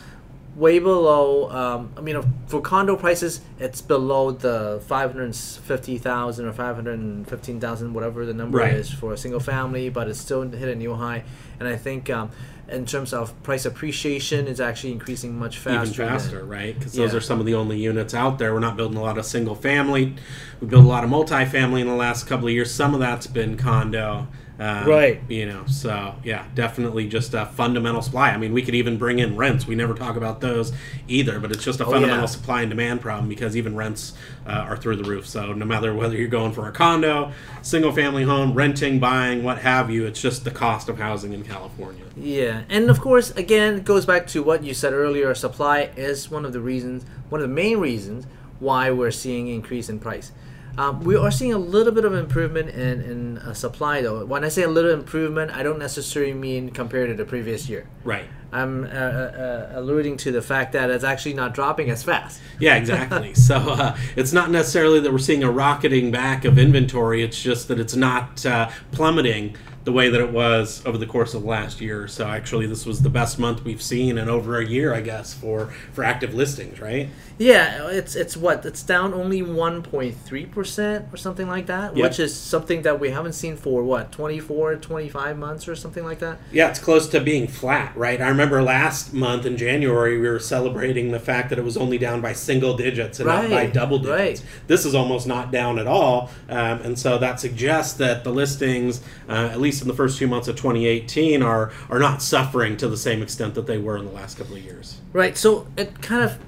way 0.55 0.79
below. 0.79 1.49
Um, 1.49 1.91
I 1.97 2.01
mean, 2.01 2.21
for 2.47 2.61
condo 2.61 2.95
prices, 2.95 3.41
it's 3.59 3.81
below 3.81 4.31
the 4.31 4.81
five 4.87 5.11
hundred 5.11 5.35
fifty 5.35 5.97
thousand 5.97 6.45
or 6.45 6.53
five 6.53 6.75
hundred 6.75 7.27
fifteen 7.27 7.59
thousand, 7.59 7.93
whatever 7.93 8.25
the 8.25 8.33
number 8.33 8.59
Right. 8.59 8.73
is 8.73 8.89
for 8.91 9.13
a 9.13 9.17
single 9.17 9.39
family. 9.39 9.89
But 9.89 10.07
it's 10.07 10.19
still 10.19 10.41
hit 10.43 10.67
a 10.69 10.75
new 10.75 10.95
high, 10.95 11.23
and 11.59 11.67
I 11.67 11.75
think 11.77 12.09
um, 12.09 12.31
in 12.69 12.85
terms 12.85 13.13
of 13.13 13.41
price 13.43 13.65
appreciation, 13.65 14.47
it's 14.47 14.59
actually 14.61 14.93
increasing 14.93 15.37
much 15.37 15.57
faster. 15.57 16.01
even 16.03 16.09
than- 16.11 16.19
faster, 16.19 16.43
right? 16.45 16.77
Because 16.77 16.93
those 16.93 17.11
Yeah. 17.11 17.17
are 17.17 17.21
some 17.21 17.39
of 17.39 17.45
the 17.45 17.53
only 17.53 17.77
units 17.77 18.13
out 18.13 18.37
there. 18.39 18.53
We're 18.53 18.59
not 18.59 18.77
building 18.77 18.97
a 18.97 19.01
lot 19.01 19.17
of 19.17 19.25
single 19.25 19.55
family. 19.55 20.15
We 20.61 20.67
built 20.67 20.85
a 20.85 20.87
lot 20.87 21.03
of 21.03 21.09
multifamily 21.09 21.81
in 21.81 21.87
the 21.87 21.95
last 21.95 22.27
couple 22.27 22.47
of 22.47 22.53
years. 22.53 22.71
Some 22.73 22.93
of 22.93 22.99
that's 23.01 23.27
been 23.27 23.57
condo. 23.57 24.27
Um, 24.61 24.87
Right. 24.87 25.19
You 25.27 25.47
know, 25.47 25.63
so 25.65 26.13
yeah, 26.23 26.45
definitely 26.53 27.07
just 27.07 27.33
a 27.33 27.47
fundamental 27.47 28.03
supply. 28.03 28.29
I 28.29 28.37
mean, 28.37 28.53
we 28.53 28.61
could 28.61 28.75
even 28.75 28.97
bring 28.97 29.17
in 29.17 29.35
rents. 29.35 29.65
We 29.65 29.73
never 29.73 29.95
talk 29.95 30.15
about 30.17 30.39
those 30.39 30.71
either, 31.07 31.39
but 31.39 31.51
it's 31.51 31.63
just 31.63 31.79
a 31.79 31.85
Oh, 31.85 31.91
fundamental 31.91 32.21
yeah. 32.21 32.25
supply 32.27 32.61
and 32.61 32.69
demand 32.69 33.01
problem 33.01 33.27
because 33.27 33.57
even 33.57 33.75
rents 33.75 34.13
uh, 34.45 34.51
are 34.51 34.77
through 34.77 34.97
the 34.97 35.03
roof. 35.03 35.27
So 35.27 35.51
no 35.53 35.65
matter 35.65 35.95
whether 35.95 36.15
you're 36.15 36.27
going 36.27 36.51
for 36.51 36.67
a 36.67 36.71
condo, 36.71 37.31
single 37.63 37.91
family 37.91 38.21
home, 38.23 38.53
renting, 38.53 38.99
buying, 38.99 39.43
what 39.43 39.57
have 39.59 39.89
you, 39.89 40.05
it's 40.05 40.21
just 40.21 40.43
the 40.43 40.51
cost 40.51 40.89
of 40.89 40.99
housing 40.99 41.33
in 41.33 41.43
California. 41.43 42.03
Yeah, 42.15 42.61
and 42.69 42.89
of 42.91 43.01
course, 43.01 43.31
again, 43.31 43.77
it 43.77 43.83
goes 43.85 44.05
back 44.05 44.27
to 44.27 44.43
what 44.43 44.63
you 44.63 44.75
said 44.75 44.93
earlier. 44.93 45.33
Supply 45.33 45.89
is 45.97 46.29
one 46.29 46.45
of 46.45 46.53
the 46.53 46.61
reasons, 46.61 47.03
one 47.29 47.41
of 47.41 47.49
the 47.49 47.53
main 47.55 47.79
reasons 47.79 48.27
why 48.59 48.91
we're 48.91 49.09
seeing 49.09 49.47
increase 49.47 49.89
in 49.89 49.97
price. 49.99 50.31
Um, 50.77 51.03
we 51.03 51.15
are 51.15 51.31
seeing 51.31 51.53
a 51.53 51.57
little 51.57 51.93
bit 51.93 52.05
of 52.05 52.13
improvement 52.13 52.69
in, 52.69 53.01
in 53.01 53.37
uh, 53.39 53.53
supply, 53.53 54.01
though. 54.01 54.25
When 54.25 54.43
I 54.43 54.49
say 54.49 54.63
a 54.63 54.69
little 54.69 54.91
improvement, 54.91 55.51
I 55.51 55.63
don't 55.63 55.79
necessarily 55.79 56.33
mean 56.33 56.69
compared 56.69 57.09
to 57.09 57.15
the 57.15 57.25
previous 57.25 57.67
year. 57.67 57.87
Right. 58.03 58.25
I'm 58.53 58.83
uh, 58.83 58.87
uh, 58.87 59.71
alluding 59.75 60.17
to 60.17 60.31
the 60.31 60.41
fact 60.41 60.73
that 60.73 60.89
it's 60.89 61.03
actually 61.03 61.33
not 61.33 61.53
dropping 61.53 61.89
as 61.89 62.03
fast. 62.03 62.41
Yeah, 62.59 62.75
exactly. 62.75 63.33
so 63.35 63.55
uh, 63.55 63.97
it's 64.15 64.33
not 64.33 64.51
necessarily 64.51 64.99
that 65.01 65.11
we're 65.11 65.19
seeing 65.19 65.43
a 65.43 65.51
rocketing 65.51 66.11
back 66.11 66.45
of 66.45 66.57
inventory. 66.57 67.23
It's 67.23 67.41
just 67.41 67.67
that 67.69 67.79
it's 67.79 67.95
not 67.95 68.45
uh, 68.45 68.69
plummeting 68.91 69.55
the 69.83 69.91
way 69.91 70.09
that 70.09 70.21
it 70.21 70.31
was 70.31 70.83
over 70.85 70.97
the 70.97 71.07
course 71.07 71.33
of 71.33 71.41
the 71.41 71.47
last 71.47 71.81
year. 71.81 72.07
So 72.07 72.27
actually, 72.27 72.67
this 72.67 72.85
was 72.85 73.01
the 73.01 73.09
best 73.09 73.39
month 73.39 73.63
we've 73.63 73.81
seen 73.81 74.17
in 74.17 74.29
over 74.29 74.59
a 74.59 74.65
year, 74.65 74.93
I 74.93 75.01
guess, 75.01 75.33
for 75.33 75.67
for 75.93 76.03
active 76.03 76.33
listings, 76.33 76.79
right? 76.79 77.09
Yeah, 77.39 77.87
it's 77.89 78.15
it's 78.15 78.37
what 78.37 78.63
it's 78.65 78.83
down 78.83 79.13
only 79.15 79.41
1.3 79.41 80.51
percent 80.51 81.05
or 81.11 81.17
something 81.17 81.47
like 81.47 81.65
that, 81.65 81.95
Yep. 81.97 82.03
which 82.09 82.19
is 82.19 82.35
something 82.35 82.83
that 82.83 82.99
we 82.99 83.09
haven't 83.09 83.33
seen 83.33 83.57
for 83.57 83.83
what 83.83 84.11
24, 84.11 84.75
25 84.75 85.37
months 85.37 85.67
or 85.67 85.75
something 85.75 86.03
like 86.03 86.19
that. 86.19 86.37
Yeah, 86.51 86.69
it's 86.69 86.79
close 86.79 87.07
to 87.09 87.19
being 87.19 87.47
flat, 87.47 87.95
right? 87.97 88.21
I 88.21 88.27
remember 88.27 88.61
last 88.61 89.13
month 89.13 89.45
in 89.47 89.57
January 89.57 90.19
we 90.19 90.27
were 90.27 90.39
celebrating 90.39 91.11
the 91.11 91.19
fact 91.19 91.49
that 91.49 91.57
it 91.57 91.65
was 91.65 91.77
only 91.77 91.97
down 91.97 92.21
by 92.21 92.33
single 92.33 92.77
digits 92.77 93.19
and 93.19 93.27
not 93.27 93.49
by 93.49 93.65
double 93.65 93.97
digits. 93.97 94.41
right. 94.41 94.43
This 94.67 94.85
is 94.85 94.93
almost 94.93 95.25
not 95.25 95.51
down 95.51 95.79
at 95.79 95.87
all, 95.87 96.29
um, 96.49 96.81
and 96.81 96.99
so 96.99 97.17
that 97.17 97.39
suggests 97.39 97.93
that 97.97 98.23
the 98.23 98.31
listings, 98.31 99.01
uh, 99.27 99.49
at 99.51 99.59
least 99.59 99.70
in 99.79 99.87
the 99.87 99.93
first 99.93 100.17
few 100.17 100.27
months 100.27 100.47
of 100.47 100.55
2018, 100.55 101.43
are 101.43 101.71
are 101.87 101.99
not 101.99 102.23
suffering 102.23 102.75
to 102.77 102.87
the 102.89 102.97
same 102.97 103.21
extent 103.21 103.53
that 103.53 103.67
they 103.67 103.77
were 103.77 103.95
in 103.95 104.05
the 104.05 104.11
last 104.11 104.39
couple 104.39 104.55
of 104.55 104.63
years. 104.63 104.99
Right. 105.13 105.37
So 105.37 105.67
it 105.77 106.01
kind 106.01 106.23
of 106.23 106.39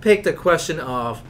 picked 0.00 0.24
the 0.24 0.32
question 0.32 0.78
of, 0.78 1.22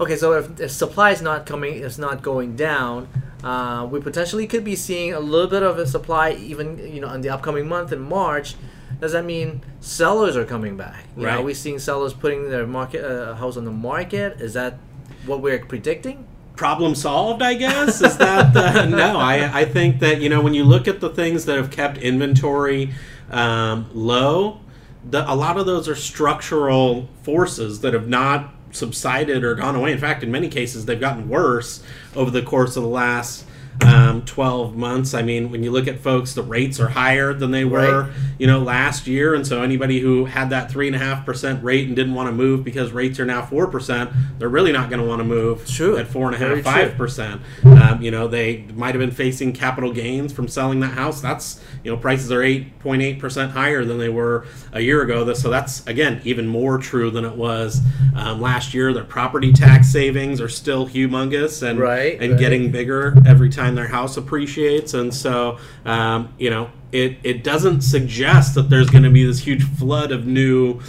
okay, 0.00 0.16
so 0.16 0.32
if, 0.32 0.60
if 0.60 0.70
supply 0.70 1.10
is 1.10 1.20
not 1.20 1.44
coming, 1.46 1.82
it's 1.82 1.98
not 1.98 2.22
going 2.22 2.56
down, 2.56 3.08
uh, 3.42 3.86
we 3.90 4.00
potentially 4.00 4.46
could 4.46 4.64
be 4.64 4.76
seeing 4.76 5.12
a 5.12 5.20
little 5.20 5.50
bit 5.50 5.62
of 5.62 5.78
a 5.78 5.86
supply 5.86 6.30
even 6.32 6.78
you 6.94 7.00
know 7.00 7.12
in 7.12 7.20
the 7.20 7.28
upcoming 7.28 7.68
month 7.68 7.92
in 7.92 8.00
March. 8.00 8.54
Does 9.00 9.12
that 9.12 9.24
mean 9.24 9.60
sellers 9.80 10.36
are 10.36 10.44
coming 10.46 10.76
back? 10.76 11.04
You 11.16 11.22
know, 11.24 11.28
Right. 11.28 11.40
are 11.40 11.42
we 11.42 11.52
seeing 11.52 11.78
sellers 11.78 12.14
putting 12.14 12.48
their 12.48 12.66
market 12.66 13.04
uh, 13.04 13.34
house 13.34 13.56
on 13.56 13.64
the 13.64 13.72
market? 13.72 14.40
Is 14.40 14.54
that 14.54 14.78
what 15.26 15.40
we're 15.40 15.58
predicting? 15.64 16.26
Problem 16.56 16.94
solved, 16.94 17.42
I 17.42 17.54
guess. 17.54 18.00
Is 18.00 18.16
that 18.18 18.52
the, 18.52 18.86
no? 18.88 19.18
I 19.18 19.60
I 19.60 19.64
think 19.64 20.00
that 20.00 20.20
you 20.20 20.28
know 20.28 20.40
when 20.40 20.54
you 20.54 20.64
look 20.64 20.88
at 20.88 21.00
the 21.00 21.10
things 21.10 21.44
that 21.46 21.56
have 21.56 21.70
kept 21.70 21.98
inventory 21.98 22.94
um, 23.30 23.90
low, 23.92 24.60
the, 25.08 25.30
a 25.30 25.34
lot 25.34 25.56
of 25.56 25.66
those 25.66 25.88
are 25.88 25.94
structural 25.94 27.08
forces 27.22 27.80
that 27.80 27.94
have 27.94 28.08
not 28.08 28.54
subsided 28.70 29.44
or 29.44 29.54
gone 29.54 29.76
away. 29.76 29.92
In 29.92 29.98
fact, 29.98 30.22
in 30.22 30.30
many 30.30 30.48
cases, 30.48 30.86
they've 30.86 31.00
gotten 31.00 31.28
worse 31.28 31.82
over 32.14 32.30
the 32.30 32.42
course 32.42 32.76
of 32.76 32.82
the 32.82 32.88
last. 32.88 33.44
Um, 33.82 34.22
12 34.24 34.76
months. 34.76 35.14
I 35.14 35.22
mean, 35.22 35.50
when 35.50 35.62
you 35.64 35.70
look 35.70 35.88
at 35.88 35.98
folks, 36.00 36.32
the 36.34 36.42
rates 36.42 36.78
are 36.78 36.88
higher 36.88 37.34
than 37.34 37.50
they 37.50 37.64
were, 37.64 38.02
Right. 38.02 38.10
you 38.38 38.46
know, 38.46 38.60
last 38.60 39.06
year. 39.06 39.34
And 39.34 39.46
so 39.46 39.62
anybody 39.62 40.00
who 40.00 40.26
had 40.26 40.50
that 40.50 40.70
three 40.70 40.86
and 40.86 40.94
a 40.94 40.98
half 40.98 41.26
percent 41.26 41.62
rate 41.64 41.86
and 41.88 41.96
didn't 41.96 42.14
want 42.14 42.28
to 42.28 42.32
move 42.32 42.62
because 42.64 42.92
rates 42.92 43.18
are 43.18 43.24
now 43.26 43.42
four 43.42 43.66
percent, 43.66 44.10
they're 44.38 44.48
really 44.48 44.72
not 44.72 44.90
going 44.90 45.02
to 45.02 45.06
want 45.08 45.20
to 45.20 45.24
move 45.24 45.66
True. 45.68 45.96
at 45.98 46.06
four 46.06 46.26
and 46.26 46.36
a 46.36 46.38
Very 46.38 46.62
half, 46.62 46.74
true. 46.74 46.82
five 46.88 46.96
percent. 46.96 47.40
Um, 47.64 48.00
you 48.00 48.10
know, 48.10 48.28
they 48.28 48.64
might 48.74 48.94
have 48.94 49.00
been 49.00 49.10
facing 49.10 49.52
capital 49.52 49.92
gains 49.92 50.32
from 50.32 50.46
selling 50.48 50.80
that 50.80 50.92
house. 50.92 51.20
That's 51.20 51.60
you 51.82 51.90
know, 51.90 51.96
prices 51.98 52.30
are 52.32 52.42
eight 52.42 52.78
point 52.78 53.02
eight 53.02 53.18
percent 53.18 53.50
higher 53.52 53.84
than 53.84 53.98
they 53.98 54.08
were 54.08 54.46
a 54.72 54.80
year 54.80 55.02
ago. 55.02 55.30
So 55.34 55.50
that's 55.50 55.86
again 55.86 56.20
even 56.24 56.46
more 56.46 56.78
true 56.78 57.10
than 57.10 57.24
it 57.24 57.34
was 57.36 57.80
um, 58.14 58.40
last 58.40 58.72
year. 58.72 58.92
Their 58.92 59.04
property 59.04 59.52
tax 59.52 59.88
savings 59.90 60.40
are 60.40 60.48
still 60.48 60.86
humongous 60.88 61.62
and 61.62 61.78
Right, 61.78 62.18
and 62.20 62.32
right. 62.32 62.40
getting 62.40 62.70
bigger 62.70 63.16
every 63.26 63.50
time 63.64 63.74
their 63.74 63.88
house 63.88 64.16
appreciates. 64.16 64.94
And 64.94 65.12
so 65.12 65.58
um, 65.84 66.34
you 66.38 66.50
know, 66.50 66.70
it 66.92 67.18
it 67.22 67.44
doesn't 67.44 67.82
suggest 67.82 68.54
that 68.54 68.70
there's 68.70 68.90
going 68.90 69.04
to 69.04 69.10
be 69.10 69.24
this 69.24 69.40
huge 69.40 69.64
flood 69.64 70.12
of 70.12 70.26
new 70.26 70.80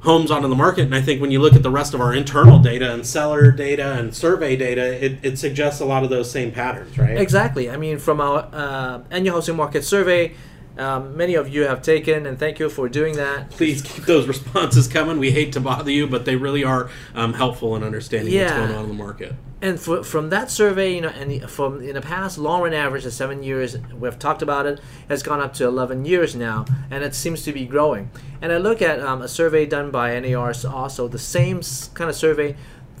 homes 0.00 0.30
onto 0.32 0.48
the 0.48 0.56
market. 0.56 0.82
And 0.82 0.94
I 0.94 1.00
think 1.00 1.20
when 1.20 1.30
you 1.30 1.40
look 1.40 1.54
at 1.54 1.62
the 1.62 1.70
rest 1.70 1.94
of 1.94 2.00
our 2.00 2.12
internal 2.12 2.58
data 2.58 2.92
and 2.92 3.06
seller 3.06 3.52
data 3.52 3.92
and 3.92 4.14
survey 4.14 4.56
data, 4.56 5.04
it, 5.04 5.18
it 5.22 5.38
suggests 5.38 5.80
a 5.80 5.84
lot 5.84 6.02
of 6.02 6.10
those 6.10 6.28
same 6.30 6.50
patterns, 6.50 6.98
right? 6.98 7.16
Exactly. 7.16 7.70
I 7.70 7.76
mean, 7.76 7.98
from 7.98 8.20
our 8.20 8.48
uh, 8.52 9.02
annual 9.10 9.36
housing 9.36 9.56
market 9.56 9.84
survey, 9.84 10.34
um, 10.76 11.16
many 11.16 11.34
of 11.34 11.48
you 11.48 11.62
have 11.62 11.82
taken, 11.82 12.26
and 12.26 12.38
thank 12.38 12.58
you 12.58 12.68
for 12.68 12.88
doing 12.88 13.14
that. 13.16 13.50
Please 13.50 13.82
keep 13.82 14.04
those 14.04 14.26
responses 14.26 14.88
coming. 14.88 15.18
We 15.18 15.30
hate 15.30 15.52
to 15.52 15.60
bother 15.60 15.90
you, 15.90 16.06
but 16.08 16.24
they 16.24 16.34
really 16.34 16.64
are 16.64 16.90
um, 17.14 17.34
helpful 17.34 17.76
in 17.76 17.84
understanding 17.84 18.34
what's 18.34 18.52
going 18.52 18.72
on 18.72 18.84
in 18.84 18.88
the 18.88 18.94
market. 18.94 19.34
And 19.62 19.78
for, 19.78 20.02
from 20.02 20.30
that 20.30 20.50
survey, 20.50 20.96
you 20.96 21.00
know, 21.02 21.10
and 21.10 21.48
from 21.48 21.80
in 21.80 21.94
the 21.94 22.00
past, 22.00 22.36
long 22.36 22.62
run 22.62 22.74
average 22.74 23.06
of 23.06 23.12
seven 23.12 23.44
years, 23.44 23.78
we've 23.92 24.18
talked 24.18 24.42
about 24.42 24.66
it, 24.66 24.80
has 25.08 25.22
gone 25.22 25.40
up 25.40 25.54
to 25.54 25.64
11 25.64 26.04
years 26.04 26.34
now, 26.34 26.64
and 26.90 27.04
it 27.04 27.14
seems 27.14 27.44
to 27.44 27.52
be 27.52 27.64
growing. 27.64 28.10
And 28.40 28.50
I 28.50 28.56
look 28.56 28.82
at 28.82 28.98
um, 28.98 29.22
a 29.22 29.28
survey 29.28 29.64
done 29.64 29.92
by 29.92 30.18
NAR, 30.18 30.52
also 30.68 31.06
the 31.06 31.18
same 31.20 31.62
kind 31.94 32.10
of 32.10 32.16
survey, 32.16 32.56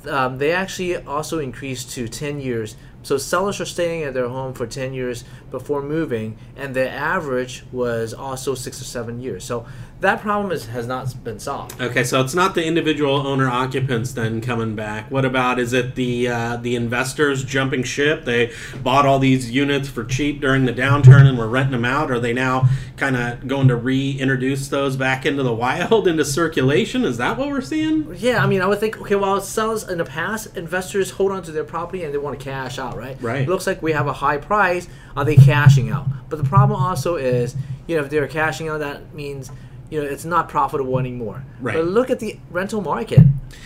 um, 0.06 0.38
they 0.38 0.52
actually 0.52 0.96
also 0.96 1.40
increased 1.40 1.90
to 1.90 2.06
10 2.06 2.40
years. 2.40 2.76
So 3.02 3.18
sellers 3.18 3.60
are 3.60 3.66
staying 3.66 4.04
at 4.04 4.14
their 4.14 4.28
home 4.28 4.54
for 4.54 4.66
10 4.66 4.94
years 4.94 5.24
before 5.50 5.82
moving, 5.82 6.38
and 6.56 6.76
the 6.76 6.88
average 6.88 7.64
was 7.72 8.14
also 8.14 8.54
six 8.54 8.80
or 8.80 8.84
seven 8.84 9.20
years. 9.20 9.44
So 9.44 9.66
that 10.02 10.20
problem 10.20 10.50
is, 10.50 10.66
has 10.66 10.86
not 10.86 11.12
been 11.22 11.38
solved. 11.38 11.80
Okay, 11.80 12.02
so 12.02 12.20
it's 12.20 12.34
not 12.34 12.56
the 12.56 12.64
individual 12.64 13.24
owner 13.24 13.48
occupants 13.48 14.12
then 14.12 14.40
coming 14.40 14.74
back. 14.74 15.10
What 15.10 15.24
about 15.24 15.60
is 15.60 15.72
it 15.72 15.94
the 15.94 16.28
uh, 16.28 16.56
the 16.56 16.74
investors 16.74 17.44
jumping 17.44 17.84
ship? 17.84 18.24
They 18.24 18.52
bought 18.82 19.06
all 19.06 19.20
these 19.20 19.52
units 19.52 19.88
for 19.88 20.04
cheap 20.04 20.40
during 20.40 20.64
the 20.64 20.72
downturn 20.72 21.26
and 21.28 21.38
were 21.38 21.48
renting 21.48 21.72
them 21.72 21.84
out. 21.84 22.10
Are 22.10 22.18
they 22.18 22.32
now 22.32 22.68
kind 22.96 23.16
of 23.16 23.46
going 23.46 23.68
to 23.68 23.76
reintroduce 23.76 24.68
those 24.68 24.96
back 24.96 25.24
into 25.24 25.44
the 25.44 25.54
wild, 25.54 26.08
into 26.08 26.24
circulation? 26.24 27.04
Is 27.04 27.16
that 27.18 27.38
what 27.38 27.48
we're 27.48 27.60
seeing? 27.60 28.12
Yeah, 28.16 28.42
I 28.42 28.48
mean, 28.48 28.60
I 28.60 28.66
would 28.66 28.80
think, 28.80 29.00
okay, 29.00 29.14
well, 29.14 29.40
sells 29.40 29.88
in 29.88 29.98
the 29.98 30.04
past, 30.04 30.56
investors 30.56 31.12
hold 31.12 31.30
on 31.30 31.44
to 31.44 31.52
their 31.52 31.64
property 31.64 32.02
and 32.02 32.12
they 32.12 32.18
want 32.18 32.38
to 32.38 32.44
cash 32.44 32.78
out, 32.78 32.96
right? 32.96 33.16
Right. 33.20 33.42
It 33.42 33.48
looks 33.48 33.68
like 33.68 33.82
we 33.82 33.92
have 33.92 34.08
a 34.08 34.12
high 34.12 34.38
price. 34.38 34.88
Are 35.16 35.24
they 35.24 35.36
cashing 35.36 35.90
out? 35.90 36.08
But 36.28 36.42
the 36.42 36.48
problem 36.48 36.80
also 36.80 37.14
is, 37.14 37.54
you 37.86 37.96
know, 37.96 38.02
if 38.02 38.10
they're 38.10 38.26
cashing 38.26 38.68
out, 38.68 38.80
that 38.80 39.14
means, 39.14 39.50
you 39.92 40.02
know, 40.02 40.08
it's 40.08 40.24
not 40.24 40.48
profitable 40.48 40.98
anymore. 40.98 41.44
Right. 41.60 41.76
But 41.76 41.84
look 41.84 42.08
at 42.08 42.18
the 42.18 42.38
rental 42.50 42.80
market. 42.80 43.20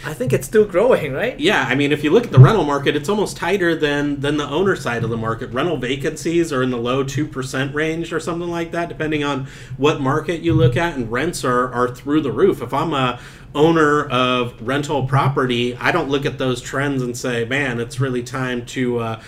I 0.04 0.12
think 0.12 0.33
it's 0.33 0.45
still 0.45 0.64
growing, 0.64 1.12
right? 1.12 1.38
Yeah, 1.38 1.64
I 1.68 1.76
mean, 1.76 1.92
if 1.92 2.02
you 2.02 2.11
look 2.11 2.25
at 2.25 2.33
the 2.33 2.40
rental 2.40 2.64
market, 2.64 2.97
it's 2.97 3.09
almost 3.09 3.37
tighter 3.37 3.76
than 3.76 4.18
than 4.18 4.37
the 4.37 4.49
owner 4.49 4.75
side 4.75 5.04
of 5.04 5.11
the 5.11 5.16
market. 5.16 5.50
Rental 5.52 5.76
vacancies 5.76 6.52
are 6.52 6.64
in 6.64 6.71
the 6.71 6.78
low 6.78 7.04
two 7.04 7.28
percent 7.28 7.73
range 7.76 8.12
or 8.12 8.18
something 8.18 8.50
like 8.50 8.73
that, 8.73 8.88
depending 8.88 9.23
on 9.23 9.47
what 9.76 10.00
market 10.00 10.40
you 10.40 10.52
look 10.52 10.76
at, 10.76 10.97
and 10.97 11.12
rents 11.12 11.45
are 11.45 11.73
are 11.73 11.95
through 11.95 12.23
the 12.23 12.33
roof. 12.33 12.61
If 12.61 12.75
I'm 12.75 12.92
a 12.92 13.21
owner 13.54 14.04
of 14.06 14.61
rental 14.61 15.06
property, 15.06 15.76
I 15.76 15.92
don't 15.92 16.09
look 16.09 16.26
at 16.26 16.38
those 16.38 16.61
trends 16.61 17.02
and 17.04 17.16
say, 17.16 17.45
"Man, 17.45 17.78
it's 17.78 18.00
really 18.00 18.25
time 18.25 18.66
to." 18.66 18.99
Uh, 18.99 19.23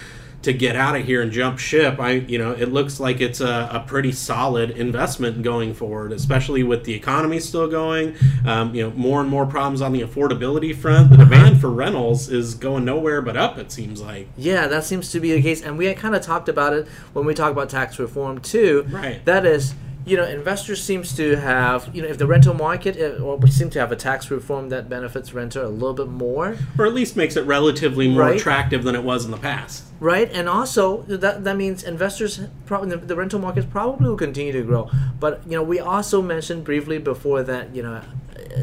to 0.49 0.55
get 0.55 0.76
out 0.76 0.97
of 0.97 1.05
here 1.05 1.21
and 1.21 1.31
jump 1.31 1.59
ship, 1.59 2.00
I 2.00 2.12
you 2.12 2.38
know 2.38 2.52
it 2.52 2.73
looks 2.73 2.99
like 2.99 3.21
it's 3.21 3.40
a, 3.40 3.69
a 3.71 3.85
pretty 3.87 4.12
solid 4.12 4.71
investment 4.71 5.43
going 5.43 5.75
forward, 5.75 6.11
especially 6.11 6.62
with 6.62 6.85
the 6.85 6.95
economy 6.95 7.38
still 7.38 7.69
going. 7.69 8.17
Um, 8.47 8.75
you 8.75 8.83
know, 8.83 8.90
more 8.97 9.21
and 9.21 9.28
more 9.28 9.45
problems 9.45 9.83
on 9.83 9.93
the 9.93 10.00
affordability 10.00 10.75
front. 10.75 11.11
The 11.11 11.19
demand 11.19 11.61
for 11.61 11.69
rentals 11.69 12.31
is 12.31 12.55
going 12.55 12.87
nowhere 12.87 13.21
but 13.21 13.37
up. 13.37 13.59
It 13.59 13.71
seems 13.71 14.00
like. 14.00 14.28
Yeah, 14.38 14.67
that 14.69 14.85
seems 14.85 15.11
to 15.12 15.21
be 15.21 15.33
the 15.33 15.43
case, 15.43 15.62
and 15.62 15.76
we 15.76 15.93
kind 15.95 16.14
of 16.14 16.23
talked 16.23 16.49
about 16.49 16.73
it 16.73 16.88
when 17.12 17.26
we 17.26 17.35
talked 17.35 17.52
about 17.52 17.69
tax 17.69 17.99
reform 17.99 18.40
too. 18.40 18.87
Right. 18.88 19.23
That 19.26 19.45
is, 19.45 19.75
you 20.09 20.17
know, 20.17 20.25
investors 20.25 20.83
seems 20.83 21.15
to 21.17 21.37
have, 21.37 21.91
you 21.95 22.00
know, 22.03 22.09
if 22.09 22.17
the 22.19 22.27
rental 22.27 22.55
market, 22.55 22.97
uh, 22.99 23.23
or 23.23 23.37
we 23.37 23.50
seem 23.50 23.69
to 23.71 23.79
have 23.79 23.93
a 23.93 23.97
tax 23.97 24.31
reform 24.31 24.71
that 24.71 24.88
benefits 24.88 25.35
renter 25.35 25.62
a 25.62 25.69
little 25.69 25.93
bit 25.95 26.09
more, 26.09 26.57
or 26.79 26.87
at 26.87 26.95
least 26.95 27.17
makes 27.17 27.37
it 27.37 27.43
relatively 27.43 28.09
more 28.09 28.23
Right. 28.23 28.37
attractive 28.37 28.85
than 28.85 28.95
it 28.95 29.03
was 29.05 29.25
in 29.25 29.31
the 29.31 29.37
past. 29.37 29.85
right? 30.00 30.31
And 30.33 30.49
also 30.49 31.03
that 31.09 31.43
that 31.45 31.57
means 31.57 31.83
investors, 31.83 32.41
probably 32.67 32.97
the 32.97 33.17
rental 33.17 33.41
markets 33.41 33.67
probably 33.71 34.09
will 34.09 34.17
continue 34.17 34.53
to 34.53 34.62
grow. 34.62 34.88
But 35.21 35.43
you 35.45 35.53
know, 35.57 35.62
we 35.62 35.79
also 35.81 36.23
mentioned 36.23 36.65
briefly 36.65 36.99
before 36.99 37.43
that, 37.43 37.75
you 37.75 37.83
know, 37.83 38.00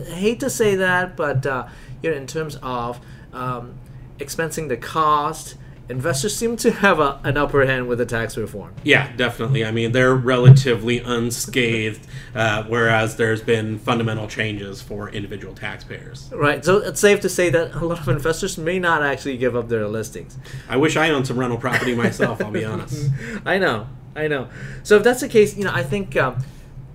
I 0.10 0.14
hate 0.14 0.40
to 0.40 0.50
say 0.50 0.76
that, 0.76 1.16
but 1.18 1.46
uh, 1.46 1.68
you 2.02 2.10
know, 2.12 2.16
in 2.18 2.26
terms 2.26 2.58
of 2.64 3.00
um, 3.34 3.74
expensing 4.20 4.70
the 4.70 4.78
cost, 4.78 5.56
investors 5.88 6.36
seem 6.36 6.58
to 6.58 6.72
have 6.72 7.00
a, 7.00 7.20
an 7.24 7.38
upper 7.38 7.66
hand 7.66 7.88
with 7.88 8.00
the 8.00 8.06
tax 8.06 8.38
reform. 8.38 8.74
Yeah, 8.84 9.16
definitely. 9.16 9.64
I 9.64 9.72
mean, 9.72 9.92
they're 9.92 10.16
relatively 10.16 11.00
unscathed, 11.00 12.08
uh, 12.34 12.64
whereas 12.64 13.16
there's 13.18 13.42
been 13.42 13.78
fundamental 13.78 14.28
changes 14.28 14.82
for 14.82 15.10
individual 15.10 15.54
taxpayers. 15.54 16.32
Right, 16.34 16.64
so 16.66 16.78
it's 16.78 17.00
safe 17.00 17.20
to 17.22 17.30
say 17.30 17.50
that 17.50 17.76
a 17.76 17.86
lot 17.86 18.00
of 18.00 18.10
investors 18.10 18.58
may 18.58 18.80
not 18.80 19.04
actually 19.04 19.38
give 19.38 19.56
up 19.56 19.70
their 19.70 19.88
listings. 19.88 20.38
I 20.68 20.78
wish 20.78 20.98
I 20.98 21.10
owned 21.10 21.28
some 21.28 21.40
rental 21.40 21.60
property 21.60 21.94
myself. 21.96 22.42
I'll 22.42 22.52
be 22.52 22.66
honest. 22.66 23.12
I 23.46 23.58
know, 23.58 23.88
I 24.16 24.28
know. 24.28 24.50
So 24.84 24.98
if 24.98 25.04
that's 25.04 25.22
the 25.22 25.30
case, 25.30 25.56
you 25.56 25.66
know, 25.66 25.74
I 25.74 25.84
think, 25.84 26.16
um, 26.18 26.44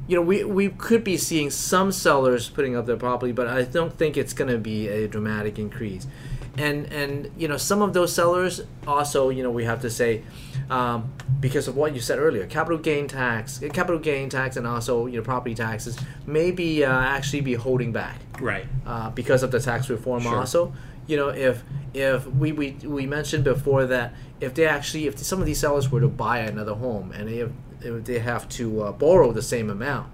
you 0.08 0.16
know, 0.16 0.22
we 0.22 0.42
we 0.42 0.68
could 0.70 1.04
be 1.04 1.16
seeing 1.16 1.50
some 1.50 1.92
sellers 1.92 2.48
putting 2.48 2.74
up 2.74 2.86
their 2.86 2.96
property, 2.96 3.30
but 3.30 3.46
I 3.46 3.62
don't 3.62 3.96
think 3.96 4.16
it's 4.16 4.32
going 4.32 4.50
to 4.50 4.58
be 4.58 4.88
a 4.88 5.06
dramatic 5.06 5.56
increase. 5.56 6.08
And 6.58 6.86
and 6.92 7.30
you 7.38 7.48
know, 7.48 7.56
some 7.56 7.80
of 7.82 7.92
those 7.92 8.12
sellers 8.12 8.60
also, 8.86 9.28
you 9.30 9.42
know, 9.42 9.50
we 9.50 9.64
have 9.64 9.80
to 9.82 9.90
say, 9.90 10.22
um, 10.68 11.12
because 11.40 11.68
of 11.68 11.76
what 11.76 11.94
you 11.94 12.00
said 12.00 12.18
earlier, 12.18 12.46
capital 12.46 12.78
gain 12.78 13.06
tax, 13.08 13.60
capital 13.72 13.98
gain 14.00 14.28
tax, 14.28 14.56
and 14.56 14.66
also 14.66 15.06
you 15.06 15.16
know 15.18 15.22
property 15.22 15.54
taxes 15.54 15.96
may 16.26 16.50
be 16.50 16.84
uh, 16.84 16.90
actually 16.92 17.40
be 17.42 17.54
holding 17.54 17.92
back 17.92 18.18
Right. 18.40 18.66
uh, 18.86 19.10
because 19.10 19.42
of 19.42 19.50
the 19.52 19.60
tax 19.60 19.88
reform 19.88 20.22
Sure. 20.22 20.36
also 20.36 20.72
you 21.06 21.16
know 21.16 21.28
if 21.28 21.62
if 21.94 22.26
we, 22.26 22.52
we 22.52 22.72
we 22.84 23.06
mentioned 23.06 23.44
before 23.44 23.86
that 23.86 24.12
if 24.40 24.54
they 24.54 24.66
actually 24.66 25.06
if 25.06 25.18
some 25.18 25.40
of 25.40 25.46
these 25.46 25.58
sellers 25.60 25.90
were 25.90 26.00
to 26.00 26.08
buy 26.08 26.38
another 26.40 26.74
home 26.74 27.12
and 27.12 27.28
if, 27.28 27.50
if 27.80 28.04
they 28.04 28.18
have 28.18 28.48
to 28.48 28.82
uh, 28.82 28.92
borrow 28.92 29.32
the 29.32 29.42
same 29.42 29.70
amount 29.70 30.08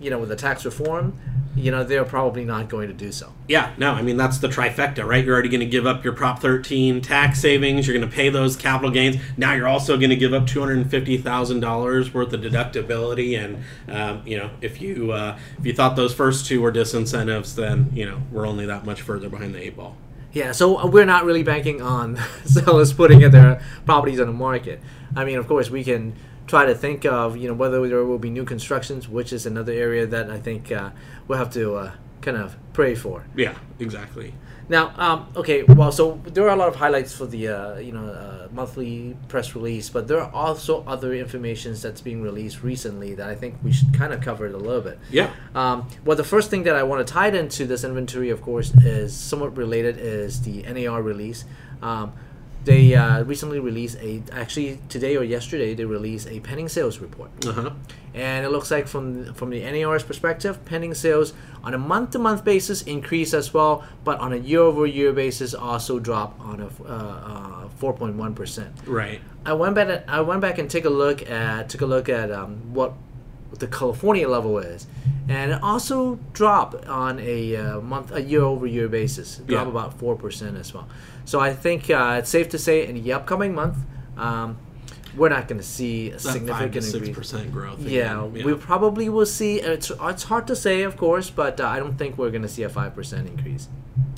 you 0.00 0.10
know 0.10 0.18
with 0.18 0.28
the 0.30 0.36
tax 0.36 0.64
reform 0.64 1.18
you 1.56 1.70
know 1.70 1.84
they're 1.84 2.04
probably 2.04 2.44
not 2.44 2.68
going 2.68 2.88
to 2.88 2.94
do 2.94 3.12
so 3.12 3.32
Yeah, 3.48 3.72
no, 3.78 3.92
I 3.92 4.02
mean 4.02 4.16
that's 4.16 4.38
the 4.38 4.48
trifecta, 4.48 5.04
right? 5.06 5.24
You're 5.24 5.34
already 5.34 5.48
going 5.48 5.60
to 5.60 5.66
give 5.66 5.86
up 5.86 6.02
your 6.02 6.12
Prop 6.12 6.40
13 6.40 7.00
tax 7.00 7.40
savings. 7.40 7.86
You're 7.86 7.96
going 7.96 8.08
to 8.08 8.14
pay 8.14 8.28
those 8.28 8.56
capital 8.56 8.90
gains. 8.90 9.16
Now 9.36 9.52
you're 9.54 9.68
also 9.68 9.96
going 9.96 10.10
to 10.10 10.16
give 10.16 10.32
up 10.32 10.46
two 10.46 10.60
hundred 10.60 10.78
and 10.78 10.90
fifty 10.90 11.16
thousand 11.16 11.60
dollars 11.60 12.12
worth 12.12 12.32
of 12.32 12.40
deductibility. 12.40 13.38
And 13.38 13.64
um, 13.88 14.22
you 14.26 14.36
know, 14.36 14.50
if 14.60 14.80
you 14.80 15.12
uh, 15.12 15.38
if 15.58 15.66
you 15.66 15.72
thought 15.72 15.96
those 15.96 16.14
first 16.14 16.46
two 16.46 16.60
were 16.60 16.72
disincentives, 16.72 17.54
then 17.54 17.90
you 17.92 18.06
know 18.06 18.22
we're 18.30 18.46
only 18.46 18.66
that 18.66 18.84
much 18.84 19.02
further 19.02 19.28
behind 19.28 19.54
the 19.54 19.62
eight 19.62 19.76
ball. 19.76 19.96
Yeah, 20.32 20.50
so 20.50 20.78
uh, 20.78 20.86
we're 20.86 21.04
not 21.04 21.24
really 21.24 21.44
banking 21.44 21.80
on 21.80 22.16
sellers 22.44 22.92
putting 22.92 23.20
their 23.30 23.62
properties 23.86 24.18
on 24.18 24.26
the 24.26 24.32
market. 24.32 24.80
I 25.14 25.24
mean, 25.24 25.38
of 25.38 25.46
course, 25.46 25.70
we 25.70 25.84
can 25.84 26.14
try 26.46 26.66
to 26.66 26.74
think 26.74 27.04
of 27.04 27.36
you 27.36 27.48
know 27.48 27.54
whether 27.54 27.86
there 27.88 28.04
will 28.04 28.18
be 28.18 28.30
new 28.30 28.44
constructions, 28.44 29.08
which 29.08 29.32
is 29.32 29.46
another 29.46 29.72
area 29.72 30.06
that 30.06 30.30
I 30.30 30.38
think 30.38 30.70
uh, 30.72 30.90
we'll 31.26 31.38
have 31.38 31.52
to 31.54 31.74
uh, 31.76 31.92
kind 32.20 32.36
of 32.36 32.56
pray 32.72 32.94
for. 32.94 33.24
Yeah, 33.36 33.54
exactly. 33.78 34.34
Now, 34.66 34.94
um, 34.96 35.26
okay, 35.36 35.62
well, 35.62 35.92
so 35.92 36.22
there 36.24 36.44
are 36.44 36.54
a 36.54 36.56
lot 36.56 36.68
of 36.68 36.76
highlights 36.76 37.14
for 37.14 37.26
the 37.26 37.48
uh, 37.48 37.76
you 37.78 37.92
know 37.92 38.06
uh, 38.06 38.48
monthly 38.50 39.14
press 39.28 39.54
release, 39.54 39.90
but 39.90 40.08
there 40.08 40.20
are 40.20 40.30
also 40.32 40.82
other 40.86 41.12
informations 41.14 41.82
that's 41.82 42.00
being 42.00 42.22
released 42.22 42.62
recently 42.62 43.14
that 43.14 43.28
I 43.28 43.34
think 43.34 43.56
we 43.62 43.72
should 43.72 43.92
kind 43.92 44.12
of 44.14 44.22
cover 44.22 44.46
it 44.46 44.54
a 44.54 44.58
little 44.58 44.80
bit. 44.80 44.98
Yeah, 45.10 45.30
Um, 45.54 45.88
well, 46.04 46.16
the 46.16 46.24
first 46.24 46.48
thing 46.50 46.62
that 46.62 46.76
I 46.76 46.82
want 46.82 47.06
to 47.06 47.12
tie 47.12 47.28
it 47.28 47.34
into 47.34 47.66
this 47.66 47.84
inventory, 47.84 48.30
of 48.30 48.40
course, 48.40 48.72
is 48.76 49.14
somewhat 49.14 49.54
related. 49.56 49.98
Is 49.98 50.40
the 50.42 50.62
NAR 50.62 51.02
release? 51.02 51.44
Um, 51.82 52.14
they 52.64 52.94
uh, 52.94 53.22
recently 53.24 53.60
released 53.60 53.98
a 54.00 54.22
actually 54.32 54.78
today 54.88 55.16
or 55.16 55.24
yesterday 55.24 55.74
they 55.74 55.84
released 55.84 56.28
a 56.28 56.40
pending 56.40 56.68
sales 56.68 56.98
report, 56.98 57.30
uh 57.46 57.52
huh. 57.52 57.70
and 58.14 58.44
it 58.46 58.50
looks 58.50 58.70
like 58.70 58.86
from 58.86 59.34
from 59.34 59.50
the 59.50 59.60
NAR's 59.60 60.02
perspective, 60.02 60.64
pending 60.64 60.94
sales 60.94 61.32
on 61.62 61.74
a 61.74 61.78
month 61.78 62.10
to 62.10 62.18
month 62.18 62.44
basis 62.44 62.82
increase 62.82 63.34
as 63.34 63.52
well, 63.52 63.84
but 64.04 64.18
on 64.18 64.32
a 64.32 64.36
year 64.36 64.60
over 64.60 64.86
year 64.86 65.12
basis 65.12 65.54
also 65.54 65.98
drop 65.98 66.38
on 66.40 66.60
a 66.60 66.68
uh, 66.88 67.68
four 67.76 67.92
point 67.92 68.16
one 68.16 68.34
percent. 68.34 68.72
Right. 68.86 69.20
I 69.46 69.52
went 69.52 69.74
back. 69.74 70.08
I 70.08 70.20
went 70.22 70.40
back 70.40 70.58
and 70.58 70.70
take 70.70 70.86
a 70.86 70.90
look 70.90 71.28
at 71.30 71.68
took 71.68 71.82
a 71.82 71.86
look 71.86 72.08
at 72.08 72.30
um, 72.30 72.72
what 72.72 72.94
the 73.58 73.66
California 73.66 74.28
level 74.28 74.58
is, 74.58 74.86
and 75.28 75.52
it 75.52 75.62
also 75.62 76.18
drop 76.32 76.86
on 76.88 77.18
a 77.20 77.56
uh, 77.56 77.80
month, 77.80 78.12
a 78.12 78.22
year 78.22 78.42
over 78.42 78.66
year 78.66 78.88
basis. 78.88 79.36
Drop 79.38 79.64
Yeah. 79.66 79.70
about 79.70 79.98
four 79.98 80.16
percent 80.16 80.56
as 80.56 80.72
well. 80.74 80.86
So 81.24 81.40
I 81.40 81.52
think 81.54 81.88
uh, 81.90 82.16
it's 82.18 82.30
safe 82.30 82.48
to 82.50 82.58
say 82.58 82.86
in 82.86 83.02
the 83.02 83.12
upcoming 83.12 83.54
month, 83.54 83.76
um, 84.16 84.56
we're 85.16 85.28
not 85.28 85.46
going 85.48 85.58
to 85.60 85.66
see 85.66 86.10
a 86.10 86.12
That 86.12 86.20
five 86.22 86.32
to 86.32 86.38
significant 86.38 86.84
six 86.84 86.94
increase. 86.94 87.16
percent 87.16 87.52
growth. 87.52 87.80
Yeah, 87.80 88.24
again. 88.24 88.44
we 88.46 88.54
probably 88.54 89.08
will 89.08 89.26
see. 89.26 89.60
It's 89.60 89.90
it's 90.12 90.24
hard 90.24 90.46
to 90.48 90.56
say, 90.56 90.82
of 90.82 90.96
course, 90.96 91.30
but 91.30 91.60
uh, 91.60 91.66
I 91.66 91.78
don't 91.78 91.96
think 91.96 92.18
we're 92.18 92.30
going 92.30 92.42
to 92.42 92.48
see 92.48 92.64
a 92.64 92.68
five 92.68 92.94
percent 92.94 93.28
increase. 93.28 93.68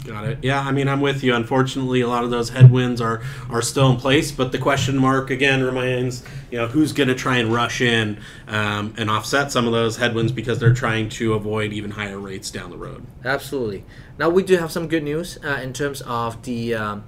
Got 0.07 0.25
it. 0.25 0.39
Yeah, 0.43 0.61
I 0.61 0.71
mean, 0.71 0.89
I'm 0.89 1.01
with 1.01 1.25
you. 1.25 1.35
Unfortunately, 1.35 2.01
a 2.01 2.09
lot 2.09 2.23
of 2.23 2.31
those 2.31 2.51
headwinds 2.51 3.01
are 3.01 3.23
are 3.51 3.63
still 3.63 3.91
in 3.91 3.97
place, 3.97 4.31
but 4.31 4.53
the 4.53 4.59
question 4.59 4.97
mark 4.97 5.31
again 5.31 5.63
remains: 5.63 6.23
you 6.51 6.59
know, 6.59 6.69
who's 6.69 6.93
going 6.93 7.09
to 7.09 7.15
try 7.15 7.39
and 7.39 7.53
rush 7.53 7.81
in 7.81 8.19
um, 8.47 8.95
and 8.97 9.11
offset 9.11 9.51
some 9.51 9.67
of 9.67 9.73
those 9.73 9.97
headwinds 9.97 10.31
because 10.31 10.61
they're 10.61 10.75
trying 10.75 11.09
to 11.09 11.35
avoid 11.35 11.73
even 11.73 11.91
higher 11.91 12.19
rates 12.19 12.51
down 12.51 12.71
the 12.71 12.77
road. 12.77 13.05
Absolutely. 13.25 13.85
Now 14.19 14.31
we 14.31 14.43
do 14.43 14.57
have 14.57 14.71
some 14.71 14.87
good 14.87 15.03
news 15.03 15.39
uh, 15.45 15.61
in 15.63 15.73
terms 15.73 16.03
of 16.03 16.41
the 16.43 16.75
um, 16.75 17.05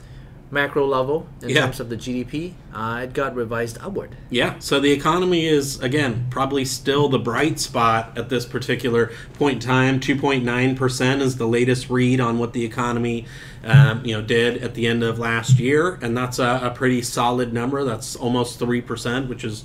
macro 0.50 0.86
level, 0.86 1.26
in 1.42 1.50
Yeah. 1.50 1.62
terms 1.62 1.80
of 1.80 1.88
the 1.90 1.96
GDP. 1.96 2.54
Uh, 2.74 3.00
it 3.04 3.12
got 3.12 3.34
revised 3.34 3.78
upward. 3.82 4.10
Yeah, 4.30 4.54
so 4.58 4.80
the 4.80 4.90
economy 4.92 5.46
is 5.46 5.78
again 5.80 6.26
probably 6.30 6.64
still 6.64 7.08
the 7.08 7.18
bright 7.18 7.58
spot 7.60 8.16
at 8.16 8.28
this 8.30 8.46
particular 8.46 9.10
point 9.34 9.62
in 9.62 9.68
time. 9.68 10.00
Two 10.00 10.16
point 10.16 10.44
nine 10.44 10.74
percent 10.76 11.20
is 11.22 11.36
the 11.36 11.46
latest 11.46 11.90
read 11.90 12.20
on 12.20 12.38
what 12.38 12.52
the 12.54 12.64
economy, 12.64 13.26
um, 13.64 14.02
you 14.04 14.14
know, 14.14 14.22
did 14.22 14.62
at 14.62 14.74
the 14.74 14.86
end 14.86 15.02
of 15.02 15.18
last 15.18 15.58
year, 15.58 15.98
and 16.00 16.16
that's 16.16 16.38
a, 16.38 16.60
a 16.62 16.70
pretty 16.70 17.02
solid 17.02 17.52
number. 17.52 17.84
That's 17.84 18.16
almost 18.16 18.58
three 18.58 18.80
percent, 18.80 19.28
which 19.28 19.44
is 19.44 19.64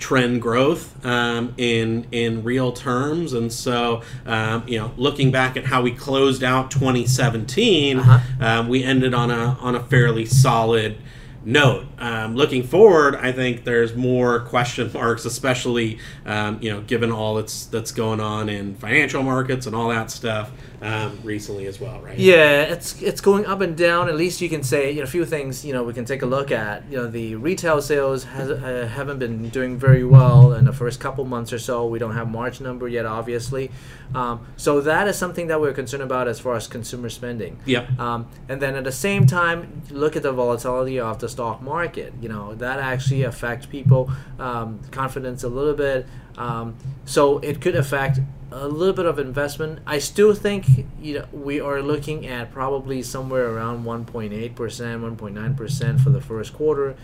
trend 0.00 0.42
growth 0.42 1.04
um, 1.06 1.54
in 1.56 2.06
in 2.10 2.42
real 2.42 2.72
terms. 2.72 3.32
And 3.32 3.52
so, 3.52 4.02
um, 4.26 4.64
you 4.66 4.78
know, 4.78 4.90
looking 4.96 5.30
back 5.30 5.56
at 5.56 5.64
how 5.66 5.82
we 5.82 5.92
closed 5.92 6.42
out 6.42 6.70
2017, 6.70 7.98
Uh-huh. 8.00 8.18
um, 8.44 8.68
we 8.68 8.82
ended 8.82 9.14
on 9.14 9.30
a 9.30 9.56
on 9.60 9.74
a 9.76 9.80
fairly 9.84 10.24
solid 10.26 10.96
note. 11.44 11.86
Um, 11.98 12.34
looking 12.34 12.62
forward, 12.62 13.16
I 13.16 13.32
think 13.32 13.64
there's 13.64 13.94
more 13.94 14.40
question 14.40 14.90
marks, 14.94 15.24
especially 15.24 15.98
um, 16.26 16.58
you 16.60 16.70
know, 16.70 16.80
given 16.82 17.10
all 17.10 17.36
that's 17.36 17.66
that's 17.66 17.92
going 17.92 18.20
on 18.20 18.48
in 18.48 18.74
financial 18.76 19.22
markets 19.22 19.66
and 19.66 19.74
all 19.74 19.88
that 19.88 20.10
stuff 20.10 20.50
um, 20.82 21.18
recently 21.22 21.66
as 21.66 21.80
well, 21.80 22.00
right? 22.00 22.18
Yeah, 22.18 22.62
it's 22.62 23.00
it's 23.02 23.20
going 23.20 23.46
up 23.46 23.60
and 23.60 23.76
down. 23.76 24.08
At 24.08 24.16
least 24.16 24.40
you 24.40 24.48
can 24.48 24.62
say 24.62 24.90
you 24.90 24.98
know 24.98 25.04
a 25.04 25.06
few 25.06 25.24
things. 25.24 25.64
You 25.64 25.72
know 25.72 25.82
we 25.82 25.92
can 25.92 26.04
take 26.04 26.22
a 26.22 26.26
look 26.26 26.50
at. 26.50 26.84
You 26.90 26.98
know 26.98 27.06
the 27.06 27.34
retail 27.36 27.82
sales 27.82 28.24
has, 28.24 28.50
uh, 28.50 28.90
haven't 28.92 29.18
been 29.18 29.48
doing 29.50 29.78
very 29.78 30.04
well 30.04 30.52
in 30.54 30.64
the 30.64 30.72
first 30.72 31.00
couple 31.00 31.24
months 31.24 31.52
or 31.52 31.58
so. 31.58 31.86
We 31.86 31.98
don't 31.98 32.14
have 32.14 32.30
March 32.30 32.60
number 32.60 32.88
yet, 32.88 33.06
obviously. 33.06 33.70
Um, 34.14 34.46
so 34.56 34.80
that 34.80 35.06
is 35.06 35.16
something 35.16 35.46
that 35.48 35.60
we're 35.60 35.72
concerned 35.72 36.02
about 36.02 36.26
as 36.28 36.40
far 36.40 36.56
as 36.56 36.66
consumer 36.66 37.08
spending. 37.08 37.60
Yep. 37.64 37.98
Um, 37.98 38.28
and 38.48 38.60
then 38.60 38.74
at 38.74 38.84
the 38.84 38.92
same 38.92 39.26
time, 39.26 39.82
look 39.90 40.16
at 40.16 40.22
the 40.22 40.32
volatility 40.32 40.98
of 40.98 41.18
the 41.20 41.28
stock 41.30 41.62
market. 41.62 42.12
You 42.20 42.28
know 42.28 42.54
that 42.56 42.78
actually 42.78 43.22
affects 43.22 43.66
people 43.66 44.10
um, 44.38 44.80
confidence 44.90 45.42
a 45.44 45.48
little 45.48 45.74
bit. 45.74 46.06
Um, 46.36 46.76
so 47.04 47.38
it 47.38 47.60
could 47.60 47.76
affect 47.76 48.20
a 48.52 48.66
little 48.66 48.94
bit 48.94 49.06
of 49.06 49.18
investment. 49.18 49.80
I 49.86 49.98
still 49.98 50.34
think 50.34 50.86
you 51.00 51.20
know 51.20 51.26
we 51.32 51.60
are 51.60 51.82
looking 51.82 52.26
at 52.26 52.52
probably 52.52 53.02
somewhere 53.02 53.48
around 53.54 53.84
1.8 53.84 54.54
percent, 54.54 55.02
1.9 55.02 55.56
percent 55.56 56.00
for 56.00 56.10
the 56.10 56.20
first 56.20 56.52
quarter. 56.52 56.96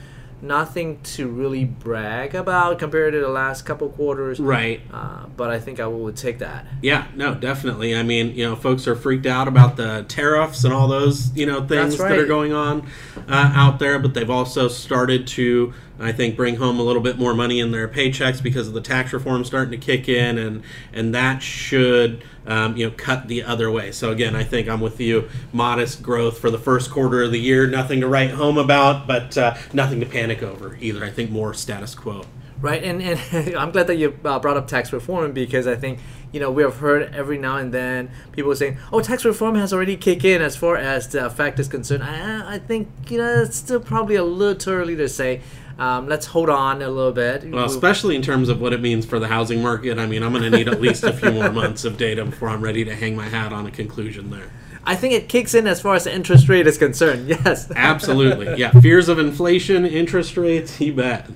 Nothing 0.43 1.01
to 1.03 1.29
really 1.29 1.65
brag 1.65 2.35
about 2.35 2.79
compared 2.79 3.15
to 3.15 3.21
the 3.21 3.29
last 3.29 3.63
couple 3.63 3.89
quarters. 3.89 4.39
Right. 4.39 4.83
Uh, 4.93 5.27
but 5.35 5.51
I 5.51 5.59
think 5.59 5.81
I 5.81 5.87
would 5.87 6.17
take 6.17 6.41
that. 6.41 6.67
Yeah, 6.83 7.07
no, 7.15 7.35
definitely. 7.35 7.97
I 7.97 8.03
mean, 8.03 8.35
you 8.35 8.45
know, 8.45 8.55
folks 8.55 8.87
are 8.87 8.95
freaked 8.95 9.27
out 9.27 9.49
about 9.49 9.77
the 9.77 10.05
tariffs 10.09 10.65
and 10.65 10.75
all 10.75 10.89
those, 10.89 11.35
you 11.35 11.47
know, 11.47 11.61
things 11.67 11.97
That's 11.97 12.11
that 12.11 12.19
are 12.19 12.27
going 12.27 12.53
on 12.53 12.87
uh, 13.29 13.53
out 13.55 13.79
there, 13.79 13.99
but 13.99 14.13
they've 14.13 14.29
also 14.29 14.69
started 14.69 15.27
to, 15.29 15.73
I 15.99 16.13
think, 16.13 16.37
bring 16.37 16.57
home 16.57 16.79
a 16.79 16.83
little 16.83 17.03
bit 17.03 17.19
more 17.19 17.35
money 17.35 17.61
in 17.61 17.71
their 17.71 17.89
paychecks 17.89 18.43
because 18.43 18.69
of 18.69 18.75
the 18.75 18.81
tax 18.81 19.13
reform 19.13 19.45
starting 19.45 19.71
to 19.79 19.85
kick 19.85 20.09
in, 20.09 20.39
and 20.39 20.63
and 20.93 21.15
that 21.15 21.43
should, 21.43 22.23
um, 22.47 22.77
you 22.77 22.87
know, 22.87 22.95
cut 22.97 23.29
the 23.29 23.43
other 23.43 23.71
way. 23.71 23.93
So 23.93 24.11
again, 24.11 24.37
I 24.37 24.45
think 24.45 24.69
I'm 24.69 24.81
with 24.81 25.01
you. 25.01 25.29
Modest 25.53 26.03
growth 26.03 26.39
for 26.39 26.51
the 26.51 26.59
first 26.59 26.91
quarter 26.91 27.23
of 27.23 27.33
the 27.33 27.41
year, 27.41 27.67
nothing 27.67 28.01
to 28.01 28.09
write 28.09 28.31
home 28.31 28.59
about, 28.59 29.07
but 29.07 29.37
uh, 29.39 29.57
nothing 29.73 30.01
to 30.01 30.07
panic 30.07 30.43
over 30.43 30.77
either. 30.81 31.05
I 31.05 31.11
think 31.11 31.31
more 31.31 31.55
status 31.55 31.95
quo. 31.95 32.25
Right, 32.61 32.83
and, 32.83 33.03
and 33.03 33.55
I'm 33.57 33.71
glad 33.71 33.87
that 33.89 33.97
you 33.97 34.19
uh, 34.25 34.39
brought 34.39 34.57
up 34.57 34.67
tax 34.67 34.93
reform 34.93 35.33
because 35.33 35.67
I 35.67 35.77
think 35.77 35.99
you 36.33 36.41
know 36.41 36.51
we 36.51 36.63
have 36.63 36.77
heard 36.77 37.15
every 37.15 37.39
now 37.39 37.59
and 37.59 37.73
then 37.73 38.11
people 38.33 38.55
saying, 38.55 38.79
"Oh, 38.93 39.01
tax 39.01 39.25
reform 39.25 39.57
has 39.57 39.73
already 39.73 39.97
kicked 39.97 40.25
in." 40.25 40.41
As 40.41 40.57
far 40.57 40.77
as 40.77 41.09
the 41.09 41.27
effect 41.27 41.59
is 41.59 41.69
concerned, 41.69 42.03
I, 42.03 42.55
I 42.55 42.59
think 42.59 42.89
you 43.09 43.19
know 43.19 43.43
it's 43.43 43.57
still 43.57 43.81
probably 43.81 44.15
a 44.15 44.25
little 44.25 44.55
too 44.55 44.71
early 44.71 44.97
to 44.97 45.09
say. 45.09 45.43
Um, 45.79 46.09
let's 46.09 46.27
hold 46.27 46.49
on 46.49 46.81
a 46.81 46.89
little 46.89 47.13
bit. 47.13 47.51
Well, 47.51 47.65
especially 47.67 48.17
in 48.17 48.23
terms 48.23 48.49
of 48.49 48.61
what 48.61 48.73
it 48.73 48.81
means 48.81 49.05
for 49.05 49.19
the 49.19 49.29
housing 49.29 49.63
market. 49.63 49.99
I 49.99 50.07
mean, 50.07 50.23
I'm 50.23 50.33
going 50.33 50.51
to 50.51 50.57
need 50.57 50.69
at 50.69 50.81
least 50.81 51.05
a 51.05 51.13
few 51.13 51.31
more 51.33 51.51
months 51.51 51.85
of 51.85 51.99
data 51.99 52.25
before 52.25 52.49
I'm 52.49 52.63
ready 52.63 52.85
to 52.85 52.95
hang 52.95 53.15
my 53.15 53.29
hat 53.29 53.53
on 53.53 53.67
a 53.67 53.71
conclusion 53.71 54.31
there. 54.31 54.51
I 54.85 54.95
think 54.95 55.15
it 55.15 55.29
kicks 55.29 55.53
in 55.55 55.67
as 55.67 55.81
far 55.83 55.95
as 55.97 56.05
the 56.05 56.15
interest 56.15 56.49
rate 56.49 56.67
is 56.67 56.79
concerned. 56.79 57.29
Yes, 57.45 57.71
Absolutely. 57.75 58.57
Yeah. 58.57 58.71
Fears 58.81 59.09
of 59.09 59.19
inflation, 59.19 59.85
interest 59.85 60.37
rates, 60.37 60.81
you 60.81 60.95
bet. 60.95 61.29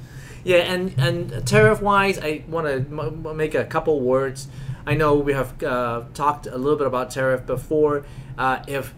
Yeah, 0.42 0.59
and 0.59 0.94
and 0.96 1.46
tariff 1.46 1.83
wise, 1.83 2.18
I 2.18 2.44
want 2.48 2.66
to 2.66 2.72
m- 2.76 3.37
make 3.37 3.55
a 3.55 3.64
couple 3.64 4.00
words. 4.00 4.48
I 4.87 4.94
know 4.94 5.16
we 5.16 5.35
have 5.35 5.62
uh, 5.62 6.05
talked 6.14 6.46
a 6.46 6.57
little 6.57 6.79
bit 6.79 6.87
about 6.87 7.11
tariff 7.11 7.44
before. 7.44 8.05
Uh, 8.38 8.62
if 8.66 8.94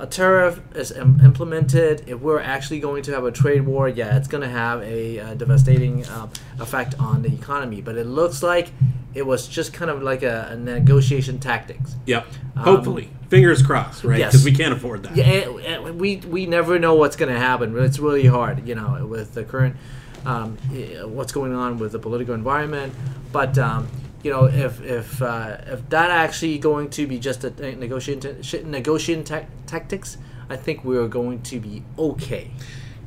a 0.00 0.06
tariff 0.06 0.60
is 0.74 0.90
Im- 0.90 1.20
implemented, 1.22 2.04
if 2.08 2.18
we're 2.20 2.40
actually 2.40 2.80
going 2.80 3.02
to 3.04 3.12
have 3.12 3.24
a 3.24 3.30
trade 3.30 3.62
war, 3.66 3.88
yeah, 3.88 4.16
it's 4.16 4.28
going 4.28 4.42
to 4.42 4.48
have 4.48 4.82
a, 4.82 5.20
uh 5.20 5.34
devastating 5.34 6.04
uh, 6.06 6.26
effect 6.58 6.94
on 6.98 7.22
the 7.22 7.32
economy. 7.32 7.80
But 7.82 7.96
it 7.96 8.06
looks 8.06 8.42
like 8.42 8.72
it 9.14 9.26
was 9.26 9.46
just 9.46 9.72
kind 9.72 9.90
of 9.90 10.02
like 10.02 10.22
a, 10.22 10.48
a 10.52 10.56
negotiation 10.56 11.38
tactics. 11.38 11.96
Yep. 12.06 12.26
Hopefully. 12.56 13.10
Fingers 13.28 13.62
crossed, 13.62 14.02
right? 14.04 14.18
yes. 14.18 14.32
Because 14.32 14.44
we 14.44 14.52
can't 14.52 14.72
afford 14.72 15.02
that. 15.04 15.16
Yeah, 15.16 15.26
it, 15.26 15.48
it- 15.86 15.94
we 15.94 16.16
we 16.16 16.46
never 16.46 16.78
know 16.78 16.94
what's 16.94 17.16
going 17.16 17.32
to 17.32 17.38
happen. 17.38 17.76
It's 17.78 17.98
really 17.98 18.26
hard, 18.26 18.66
you 18.66 18.74
know, 18.74 19.06
with 19.06 19.34
the 19.34 19.44
current 19.44 19.76
um, 20.26 20.56
what's 21.16 21.32
going 21.32 21.54
on 21.54 21.78
with 21.78 21.92
the 21.92 21.98
political 21.98 22.34
environment. 22.34 22.92
But 23.32 23.56
um, 23.58 23.86
you 24.22 24.30
know, 24.30 24.46
if 24.46 24.80
if 24.82 25.22
uh, 25.22 25.56
if 25.66 25.88
that 25.90 26.10
actually 26.10 26.58
going 26.58 26.90
to 26.90 27.06
be 27.06 27.18
just 27.18 27.44
a 27.44 27.50
negotiation 27.76 28.70
negotiation 28.70 29.24
ta- 29.24 29.46
tactics, 29.66 30.18
I 30.48 30.56
think 30.56 30.84
we're 30.84 31.08
going 31.08 31.42
to 31.42 31.60
be 31.60 31.82
okay. 31.98 32.50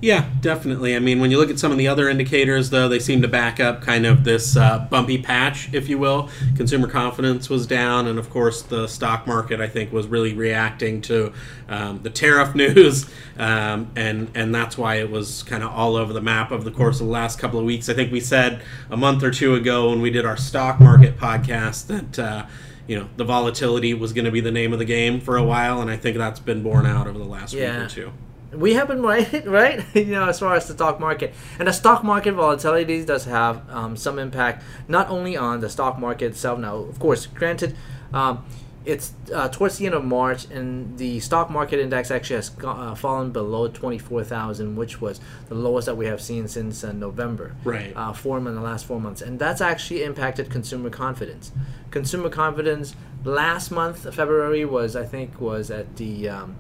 Yeah, 0.04 0.30
definitely. 0.42 0.98
I 0.98 1.00
mean, 1.00 1.22
when 1.22 1.32
you 1.32 1.38
look 1.38 1.50
at 1.50 1.58
some 1.58 1.72
of 1.72 1.78
the 1.78 1.88
other 1.88 2.10
indicators, 2.10 2.72
though, 2.72 2.89
they 2.89 3.00
seem 3.00 3.22
to 3.22 3.28
back 3.30 3.62
up 3.62 3.82
kind 3.82 4.06
of 4.06 4.26
this 4.26 4.58
uh, 4.58 4.86
bumpy 4.89 5.18
patch, 5.18 5.74
if 5.74 5.88
you 5.88 5.98
will. 5.98 6.28
Consumer 6.58 6.89
confidence 6.89 7.50
was 7.50 7.66
down, 7.66 8.08
and 8.08 8.20
of 8.20 8.30
course, 8.30 8.63
the 8.63 8.86
stock 8.88 9.26
market, 9.26 9.62
I 9.62 9.70
think, 9.70 9.94
was 9.94 10.06
really 10.08 10.34
reacting 10.34 11.00
to 11.04 11.32
um, 11.70 12.02
the 12.04 12.10
tariff 12.10 12.54
news, 12.63 13.10
um, 13.38 13.92
and 13.96 14.30
and 14.36 14.54
that's 14.54 14.78
why 14.78 14.96
it 14.96 15.10
was 15.10 15.42
kind 15.44 15.63
of 15.63 15.72
all 15.72 15.96
over 15.96 16.12
the 16.12 16.20
map 16.22 16.52
over 16.52 16.66
the 16.66 16.76
course 16.76 17.00
of 17.00 17.06
the 17.08 17.13
last 17.13 17.39
couple 17.39 17.58
of 17.58 17.63
weeks. 17.66 17.88
I 17.88 17.94
think 17.94 18.12
we 18.12 18.20
said 18.20 18.62
a 18.92 18.98
month 18.98 19.24
or 19.24 19.32
two 19.32 19.56
ago 19.56 19.89
when 19.89 20.02
we 20.02 20.10
did 20.10 20.26
our 20.26 20.36
stock 20.36 20.82
market 20.82 21.18
podcast 21.18 21.88
that. 21.88 22.20
Uh, 22.20 22.46
you 22.86 23.00
know 23.00 23.08
the 23.16 23.24
volatility 23.24 23.94
was 23.94 24.12
going 24.12 24.26
to 24.26 24.32
be 24.32 24.42
the 24.42 24.52
name 24.52 24.74
of 24.74 24.80
the 24.80 24.84
game 24.84 25.22
for 25.22 25.38
a 25.38 25.44
while, 25.44 25.80
and 25.80 25.89
I 25.89 25.96
think 25.96 26.18
that's 26.18 26.42
been 26.42 26.62
borne 26.62 26.86
out 26.86 27.08
over 27.08 27.18
the 27.18 27.24
last 27.24 27.54
Yeah. 27.54 27.78
week 27.78 27.86
or 27.86 27.89
two. 27.89 28.12
We 28.56 28.74
have 28.74 28.88
been 28.88 29.02
right, 29.02 29.46
right? 29.46 29.84
you 29.96 30.06
know, 30.06 30.28
as 30.30 30.39
far 30.39 30.56
as 30.56 30.68
the 30.68 30.74
stock 30.74 31.00
market 31.00 31.34
and 31.60 31.68
the 31.68 31.74
stock 31.74 32.04
market 32.04 32.34
volatility 32.34 33.04
does 33.06 33.26
have 33.26 33.70
um, 33.70 33.96
some 33.98 34.20
impact, 34.20 34.63
not 34.88 35.10
only 35.10 35.36
on 35.36 35.60
the 35.60 35.70
stock 35.70 36.00
market 36.00 36.26
itself. 36.26 36.60
Now, 36.60 36.78
of 36.78 37.00
course, 37.00 37.26
granted, 37.26 37.76
um, 38.13 38.46
it's 38.86 39.13
uh, 39.34 39.48
towards 39.48 39.78
the 39.78 39.86
end 39.86 39.96
of 39.96 40.04
March, 40.04 40.46
and 40.46 40.98
the 40.98 41.20
stock 41.22 41.50
market 41.50 41.80
index 41.80 42.12
actually 42.12 42.36
has 42.36 42.52
uh, 42.63 42.94
fallen 42.96 43.32
below 43.32 43.70
twenty 43.70 43.98
four 43.98 44.24
thousand, 44.24 44.76
which 44.76 45.00
was 45.00 45.22
the 45.48 45.56
lowest 45.56 45.86
that 45.86 45.96
we 45.96 46.06
have 46.08 46.22
seen 46.22 46.48
since 46.48 46.84
uh, 46.84 46.92
November. 46.92 47.56
Right. 47.63 47.94
Uh, 47.96 48.12
four 48.12 48.38
in 48.38 48.44
the 48.44 48.62
last 48.62 48.86
four 48.86 49.00
months, 49.00 49.22
and 49.22 49.39
that's 49.39 49.62
actually 49.62 50.04
impacted 50.04 50.50
consumer 50.50 50.89
confidence. 50.89 51.52
Consumer 51.92 52.30
confidence 52.30 52.96
last 53.24 53.72
month, 53.72 54.13
February, 54.13 54.66
was 54.66 54.96
I 54.96 55.06
think 55.06 55.39
was 55.39 55.72
at 55.72 55.96
the 55.96 56.28
um, 56.30 56.58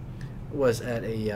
was 0.53 0.79
at 0.79 1.03
a 1.03 1.31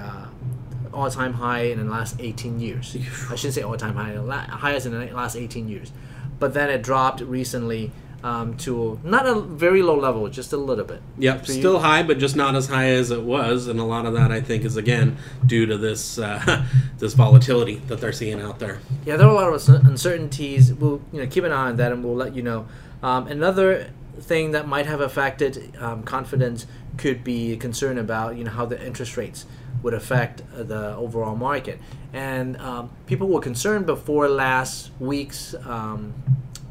uh, 0.94 0.96
all-time 0.96 1.34
high 1.34 1.62
in 1.64 1.78
the 1.86 1.92
last 1.92 2.16
18 2.20 2.60
years. 2.60 2.96
I 3.30 3.36
shouldn't 3.36 3.54
say 3.56 3.62
all-time 3.62 3.96
high, 3.96 4.18
la- 4.20 4.38
highest 4.42 4.86
in 4.86 4.92
the 4.98 5.06
last 5.14 5.36
18 5.36 5.68
years. 5.68 5.92
But 6.40 6.54
then 6.54 6.70
it 6.70 6.84
dropped 6.84 7.22
recently 7.22 7.92
um, 8.24 8.58
to 8.58 9.00
not 9.04 9.26
a 9.28 9.40
very 9.40 9.82
low 9.84 9.98
level, 9.98 10.28
just 10.28 10.52
a 10.52 10.58
little 10.58 10.86
bit. 10.86 11.02
Yep, 11.20 11.46
So 11.46 11.54
you- 11.54 11.60
still 11.60 11.80
high, 11.80 12.04
but 12.04 12.18
just 12.18 12.36
not 12.36 12.56
as 12.56 12.68
high 12.68 12.90
as 12.90 13.12
it 13.12 13.22
was, 13.24 13.68
and 13.68 13.80
a 13.80 13.84
lot 13.84 14.06
of 14.06 14.14
that 14.14 14.32
I 14.32 14.42
think 14.42 14.66
is 14.66 14.76
again 14.76 15.18
due 15.46 15.66
to 15.68 15.78
this 15.78 16.18
uh, 16.18 16.66
this 16.98 17.14
volatility 17.14 17.76
that 17.88 18.02
they're 18.02 18.12
seeing 18.12 18.42
out 18.42 18.60
there. 18.60 18.80
Yeah, 19.06 19.18
there 19.18 19.28
are 19.28 19.32
a 19.32 19.34
lot 19.34 19.54
of 19.54 19.86
uncertainties. 19.86 20.74
We'll 20.74 21.02
you 21.14 21.22
know 21.22 21.28
keep 21.28 21.44
an 21.44 21.52
eye 21.52 21.68
on 21.70 21.76
that, 21.78 21.92
and 21.92 22.04
we'll 22.04 22.16
let 22.16 22.36
you 22.36 22.42
know. 22.42 22.68
Um, 23.04 23.28
another 23.28 23.92
thing 24.20 24.52
that 24.52 24.68
might 24.68 24.86
have 24.86 25.02
affected 25.02 25.76
um, 25.80 26.04
confidence 26.04 26.66
could 26.98 27.24
be 27.24 27.56
concern 27.58 27.98
about 27.98 28.36
you 28.38 28.44
know 28.44 28.52
how 28.52 28.66
the 28.66 28.84
interest 28.86 29.18
rates 29.18 29.46
would 29.84 29.94
affect 29.94 30.42
uh, 30.58 30.64
the 30.64 30.96
overall 30.96 31.36
market, 31.36 31.80
and 32.14 32.58
um, 32.58 32.90
people 33.06 33.28
were 33.28 33.40
concerned 33.42 33.86
before 33.86 34.28
last 34.28 34.92
week's 35.00 35.54
um, 35.66 36.14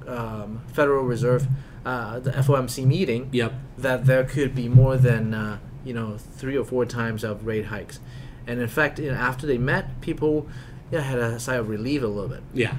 um, 0.07 0.61
Federal 0.73 1.05
Reserve, 1.05 1.47
uh, 1.85 2.19
the 2.19 2.31
FOMC 2.33 2.85
meeting, 2.85 3.29
Yep. 3.33 3.53
that 3.79 4.07
there 4.07 4.25
could 4.25 4.55
be 4.55 4.69
more 4.69 4.97
than 4.97 5.35
uh, 5.35 5.59
you 5.85 5.95
know 5.95 6.17
three 6.19 6.57
or 6.57 6.65
four 6.65 6.85
times 6.85 7.23
of 7.25 7.47
rate 7.47 7.67
hikes, 7.67 8.01
and 8.47 8.61
in 8.61 8.69
fact, 8.69 8.99
you 8.99 9.11
know, 9.11 9.17
after 9.17 9.47
they 9.47 9.59
met, 9.59 10.01
people 10.01 10.49
yeah, 10.91 11.01
had 11.01 11.19
a 11.19 11.39
sigh 11.41 11.57
of 11.57 11.69
relief 11.69 12.03
a 12.03 12.07
little 12.07 12.29
bit. 12.29 12.43
Yeah. 12.55 12.75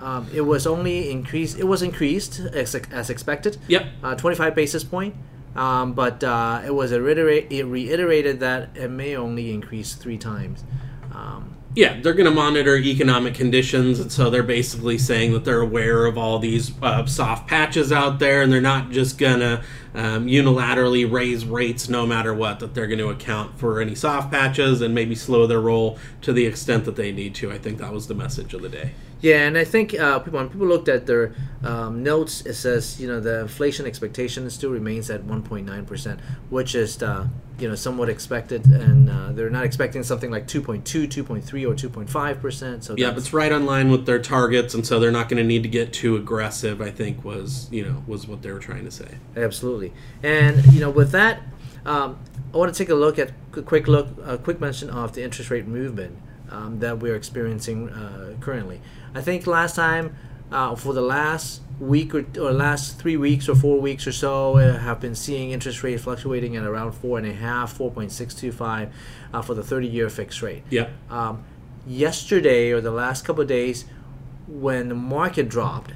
Um, 0.00 0.26
it 0.32 0.40
was 0.40 0.66
only 0.66 1.10
increased. 1.10 1.58
It 1.58 1.64
was 1.64 1.82
increased 1.82 2.40
as, 2.40 2.74
as 2.74 3.10
expected. 3.10 3.58
Yep. 3.68 3.86
Uh, 4.02 4.14
25 4.14 4.54
basis 4.54 4.82
point. 4.82 5.14
Um, 5.54 5.94
but 5.94 6.22
uh, 6.22 6.62
it 6.64 6.74
was 6.74 6.92
reiterate, 6.92 7.50
it 7.50 7.64
reiterated 7.64 8.40
that 8.40 8.70
it 8.76 8.88
may 8.88 9.16
only 9.16 9.52
increase 9.52 9.94
three 9.94 10.18
times. 10.18 10.64
Um, 11.12 11.56
Yeah, 11.74 12.00
they're 12.00 12.14
going 12.14 12.28
to 12.28 12.34
monitor 12.34 12.76
economic 12.76 13.34
conditions, 13.34 13.98
and 13.98 14.10
so 14.12 14.30
they're 14.30 14.42
basically 14.44 14.96
saying 14.96 15.32
that 15.32 15.44
they're 15.44 15.60
aware 15.60 16.06
of 16.06 16.16
all 16.16 16.38
these 16.38 16.72
uh, 16.82 17.04
soft 17.06 17.48
patches 17.48 17.90
out 17.90 18.20
there, 18.20 18.42
and 18.42 18.52
they're 18.52 18.60
not 18.60 18.90
just 18.90 19.18
going 19.18 19.40
to 19.40 19.62
um, 19.94 20.26
unilaterally 20.26 21.10
raise 21.10 21.44
rates 21.44 21.88
no 21.88 22.06
matter 22.06 22.32
what. 22.32 22.60
That 22.60 22.74
they're 22.74 22.86
going 22.86 23.00
to 23.00 23.08
account 23.08 23.58
for 23.58 23.80
any 23.80 23.96
soft 23.96 24.30
patches 24.30 24.80
and 24.80 24.94
maybe 24.94 25.16
slow 25.16 25.48
their 25.48 25.60
roll 25.60 25.98
to 26.22 26.32
the 26.32 26.46
extent 26.46 26.84
that 26.84 26.96
they 26.96 27.10
need 27.10 27.34
to. 27.36 27.50
I 27.50 27.58
think 27.58 27.78
that 27.78 27.92
was 27.92 28.06
the 28.06 28.14
message 28.14 28.54
of 28.54 28.62
the 28.62 28.68
day. 28.68 28.92
Yeah, 29.20 29.46
and 29.46 29.58
I 29.58 29.64
think 29.64 29.98
uh, 29.98 30.18
people, 30.20 30.38
when 30.38 30.48
people 30.48 30.66
looked 30.66 30.88
at 30.88 31.06
their 31.06 31.34
um, 31.62 32.02
notes, 32.02 32.40
it 32.46 32.54
says 32.54 33.00
you 33.00 33.06
know 33.06 33.20
the 33.20 33.40
inflation 33.40 33.86
expectation 33.86 34.48
still 34.50 34.70
remains 34.70 35.10
at 35.10 35.22
1.9 35.22 35.86
percent, 35.86 36.20
which 36.48 36.74
is 36.74 37.02
uh, 37.02 37.28
you 37.58 37.68
know 37.68 37.74
somewhat 37.74 38.08
expected, 38.08 38.64
and 38.64 39.10
uh, 39.10 39.32
they're 39.32 39.50
not 39.50 39.64
expecting 39.64 40.02
something 40.02 40.30
like 40.30 40.46
2.2, 40.46 40.82
2.3, 40.82 41.68
or 41.68 41.74
2.5 41.74 42.40
percent. 42.40 42.84
So 42.84 42.94
Yeah, 42.96 43.14
it's 43.14 43.32
right 43.32 43.52
on 43.52 43.66
line 43.66 43.90
with 43.90 44.06
their 44.06 44.20
targets, 44.20 44.72
and 44.72 44.86
so 44.86 44.98
they're 44.98 45.12
not 45.12 45.28
going 45.28 45.42
to 45.42 45.46
need 45.46 45.62
to 45.64 45.68
get 45.68 45.92
too 45.92 46.16
aggressive. 46.16 46.80
I 46.80 46.90
think 46.90 47.22
was 47.22 47.68
you 47.70 47.84
know 47.84 48.02
was 48.06 48.26
what 48.26 48.40
they 48.40 48.50
were 48.50 48.58
trying 48.58 48.84
to 48.86 48.90
say. 48.90 49.18
Absolutely, 49.36 49.92
and 50.22 50.64
you 50.72 50.80
know, 50.80 50.90
with 50.90 51.12
that, 51.12 51.42
um, 51.84 52.18
I 52.54 52.56
want 52.56 52.72
to 52.72 52.78
take 52.78 52.88
a 52.88 52.94
look 52.94 53.18
at 53.18 53.32
a 53.54 53.62
quick 53.62 53.86
look, 53.86 54.08
a 54.24 54.38
quick 54.38 54.60
mention 54.60 54.88
of 54.88 55.12
the 55.12 55.22
interest 55.22 55.50
rate 55.50 55.66
movement 55.66 56.16
um, 56.50 56.78
that 56.80 56.98
we're 56.98 57.16
experiencing 57.16 57.90
uh, 57.90 58.34
currently. 58.40 58.80
I 59.14 59.20
think 59.20 59.46
last 59.46 59.76
time, 59.76 60.16
uh, 60.52 60.74
for 60.76 60.92
the 60.92 61.02
last 61.02 61.62
week 61.78 62.14
or, 62.14 62.26
or 62.38 62.52
last 62.52 62.98
three 62.98 63.16
weeks 63.16 63.48
or 63.48 63.54
four 63.54 63.80
weeks 63.80 64.06
or 64.06 64.12
so, 64.12 64.58
uh, 64.58 64.78
have 64.78 65.00
been 65.00 65.14
seeing 65.14 65.50
interest 65.50 65.82
rates 65.82 66.02
fluctuating 66.02 66.56
at 66.56 66.64
around 66.64 66.92
four 66.92 67.18
and 67.18 67.26
a 67.26 67.32
half, 67.32 67.72
four 67.72 67.90
point 67.90 68.12
six 68.12 68.34
two 68.34 68.52
five, 68.52 68.92
uh, 69.32 69.42
for 69.42 69.54
the 69.54 69.62
thirty-year 69.62 70.08
fixed 70.10 70.42
rate. 70.42 70.62
Yep. 70.70 70.90
Um, 71.10 71.44
yesterday 71.86 72.70
or 72.70 72.80
the 72.80 72.90
last 72.90 73.24
couple 73.24 73.42
of 73.42 73.48
days, 73.48 73.84
when 74.46 74.88
the 74.88 74.94
market 74.94 75.48
dropped, 75.48 75.92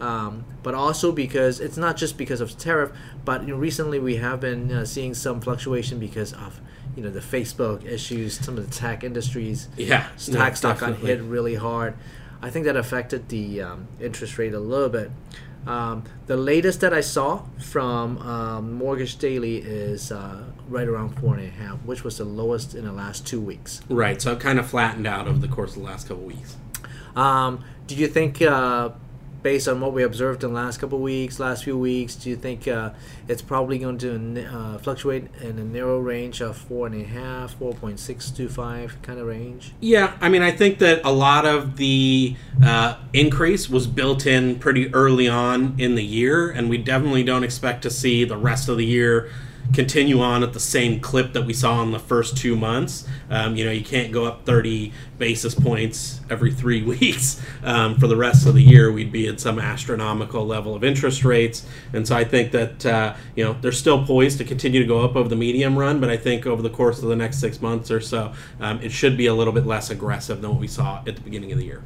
um, 0.00 0.44
but 0.62 0.74
also 0.74 1.12
because 1.12 1.60
it's 1.60 1.76
not 1.76 1.96
just 1.96 2.16
because 2.18 2.40
of 2.40 2.56
tariff, 2.58 2.90
but 3.24 3.42
you 3.42 3.48
know, 3.48 3.56
recently 3.56 3.98
we 3.98 4.16
have 4.16 4.40
been 4.40 4.72
uh, 4.72 4.84
seeing 4.84 5.14
some 5.14 5.40
fluctuation 5.40 5.98
because 5.98 6.32
of 6.32 6.60
you 6.96 7.02
know 7.02 7.10
the 7.10 7.20
Facebook 7.20 7.84
issues, 7.84 8.38
some 8.44 8.58
of 8.58 8.68
the 8.68 8.74
tech 8.74 9.04
industries. 9.04 9.68
Yeah, 9.76 10.08
no, 10.28 10.38
tech 10.38 10.56
stock 10.56 10.78
got 10.80 10.96
hit 10.96 11.20
really 11.22 11.54
hard. 11.54 11.94
I 12.40 12.50
think 12.50 12.66
that 12.66 12.76
affected 12.76 13.28
the 13.28 13.62
um, 13.62 13.88
interest 14.00 14.38
rate 14.38 14.54
a 14.54 14.60
little 14.60 14.88
bit. 14.88 15.10
Um, 15.66 16.04
the 16.26 16.36
latest 16.36 16.80
that 16.80 16.94
I 16.94 17.00
saw 17.00 17.42
from 17.58 18.18
um, 18.18 18.72
Mortgage 18.74 19.16
Daily 19.18 19.58
is 19.58 20.12
uh, 20.12 20.44
right 20.68 20.86
around 20.86 21.18
four 21.18 21.34
and 21.34 21.46
a 21.46 21.50
half, 21.50 21.78
which 21.84 22.04
was 22.04 22.18
the 22.18 22.24
lowest 22.24 22.74
in 22.74 22.84
the 22.84 22.92
last 22.92 23.26
two 23.26 23.40
weeks. 23.40 23.80
Right. 23.88 24.22
So 24.22 24.32
it 24.32 24.40
kind 24.40 24.58
of 24.58 24.68
flattened 24.68 25.06
out 25.06 25.26
over 25.28 25.38
the 25.38 25.48
course 25.48 25.76
of 25.76 25.82
the 25.82 25.88
last 25.88 26.08
couple 26.08 26.24
weeks. 26.24 26.56
Um, 27.16 27.64
do 27.86 27.96
you 27.96 28.06
think 28.06 28.40
uh, 28.40 28.90
based 29.42 29.68
on 29.68 29.80
what 29.80 29.92
we 29.92 30.02
observed 30.02 30.42
in 30.42 30.52
the 30.52 30.56
last 30.56 30.78
couple 30.78 30.98
weeks, 30.98 31.38
last 31.38 31.64
few 31.64 31.78
weeks, 31.78 32.14
do 32.14 32.30
you 32.30 32.36
think 32.36 32.66
uh, 32.66 32.90
it's 33.28 33.42
probably 33.42 33.78
going 33.78 33.98
to 33.98 34.44
uh, 34.44 34.78
fluctuate 34.78 35.26
in 35.40 35.58
a 35.58 35.64
narrow 35.64 35.98
range 35.98 36.40
of 36.40 36.56
four 36.56 36.86
and 36.86 37.00
a 37.00 37.04
half, 37.04 37.54
four 37.54 37.72
point 37.74 38.00
six 38.00 38.30
to 38.32 38.48
five 38.48 39.00
kind 39.02 39.18
of 39.18 39.26
range? 39.26 39.72
Yeah, 39.80 40.16
I 40.20 40.28
mean, 40.28 40.42
I 40.42 40.50
think 40.50 40.78
that 40.78 41.00
a 41.04 41.12
lot 41.12 41.46
of 41.46 41.76
the 41.76 42.36
uh, 42.64 42.96
increase 43.12 43.68
was 43.68 43.86
built 43.86 44.26
in 44.26 44.58
pretty 44.58 44.92
early 44.92 45.28
on 45.28 45.74
in 45.78 45.94
the 45.94 46.04
year, 46.04 46.50
and 46.50 46.68
we 46.68 46.78
definitely 46.78 47.22
don't 47.22 47.44
expect 47.44 47.82
to 47.82 47.90
see 47.90 48.24
the 48.24 48.36
rest 48.36 48.68
of 48.68 48.76
the 48.76 48.86
year 48.86 49.30
continue 49.72 50.20
on 50.20 50.42
at 50.42 50.52
the 50.52 50.60
same 50.60 51.00
clip 51.00 51.32
that 51.34 51.42
we 51.42 51.52
saw 51.52 51.82
in 51.82 51.90
the 51.90 51.98
first 51.98 52.36
two 52.36 52.56
months. 52.56 53.06
Um, 53.30 53.56
you 53.56 53.64
know, 53.64 53.70
you 53.70 53.84
can't 53.84 54.12
go 54.12 54.24
up 54.24 54.44
30 54.44 54.92
basis 55.18 55.54
points 55.54 56.20
every 56.30 56.52
three 56.52 56.82
weeks 56.98 57.40
um, 57.62 57.98
for 57.98 58.06
the 58.06 58.16
rest 58.16 58.46
of 58.46 58.54
the 58.54 58.62
year. 58.62 58.90
We'd 58.90 59.12
be 59.12 59.28
at 59.28 59.40
some 59.40 59.58
astronomical 59.58 60.46
level 60.46 60.74
of 60.74 60.84
interest 60.84 61.24
rates. 61.24 61.66
And 61.92 62.06
so 62.06 62.16
I 62.16 62.24
think 62.24 62.52
that, 62.52 62.86
uh, 62.86 63.14
you 63.36 63.44
know, 63.44 63.56
they're 63.60 63.72
still 63.72 64.04
poised 64.04 64.38
to 64.38 64.44
continue 64.44 64.80
to 64.80 64.86
go 64.86 65.04
up 65.04 65.16
over 65.16 65.28
the 65.28 65.36
medium 65.36 65.78
run, 65.78 66.00
but 66.00 66.10
I 66.10 66.16
think 66.16 66.46
over 66.46 66.62
the 66.62 66.70
course 66.70 67.02
of 67.02 67.08
the 67.08 67.16
next 67.16 67.38
six 67.38 67.60
months 67.60 67.90
or 67.90 68.00
so, 68.00 68.32
um, 68.60 68.80
it 68.80 68.90
should 68.90 69.16
be 69.16 69.26
a 69.26 69.34
little 69.34 69.52
bit 69.52 69.66
less 69.66 69.90
aggressive 69.90 70.40
than 70.40 70.50
what 70.50 70.60
we 70.60 70.68
saw 70.68 71.02
at 71.06 71.16
the 71.16 71.22
beginning 71.22 71.52
of 71.52 71.58
the 71.58 71.64
year. 71.64 71.82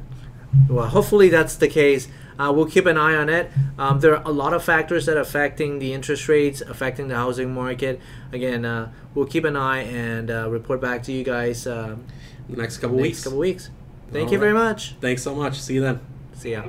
Well, 0.69 0.87
hopefully 0.87 1.29
that's 1.29 1.55
the 1.55 1.67
case. 1.67 2.07
Uh, 2.39 2.51
we'll 2.55 2.65
keep 2.65 2.85
an 2.85 2.97
eye 2.97 3.15
on 3.15 3.29
it. 3.29 3.51
Um, 3.77 3.99
there 3.99 4.15
are 4.15 4.23
a 4.25 4.31
lot 4.31 4.53
of 4.53 4.63
factors 4.63 5.05
that 5.05 5.17
are 5.17 5.21
affecting 5.21 5.79
the 5.79 5.93
interest 5.93 6.27
rates, 6.27 6.61
affecting 6.61 7.07
the 7.07 7.15
housing 7.15 7.53
market. 7.53 7.99
Again, 8.31 8.65
uh, 8.65 8.91
we'll 9.13 9.25
keep 9.27 9.45
an 9.45 9.55
eye 9.55 9.83
and 9.83 10.29
uh, 10.29 10.49
report 10.49 10.81
back 10.81 11.03
to 11.03 11.11
you 11.11 11.23
guys 11.23 11.67
um, 11.67 12.05
next 12.47 12.77
couple 12.77 12.97
next 12.97 13.03
weeks. 13.07 13.23
couple 13.23 13.39
weeks. 13.39 13.69
Thank 14.11 14.27
All 14.27 14.33
you 14.33 14.39
very 14.39 14.53
much. 14.53 14.95
Thanks 15.01 15.23
so 15.23 15.33
much. 15.33 15.59
See 15.59 15.75
you 15.75 15.81
then. 15.81 15.99
See 16.33 16.51
ya. 16.51 16.63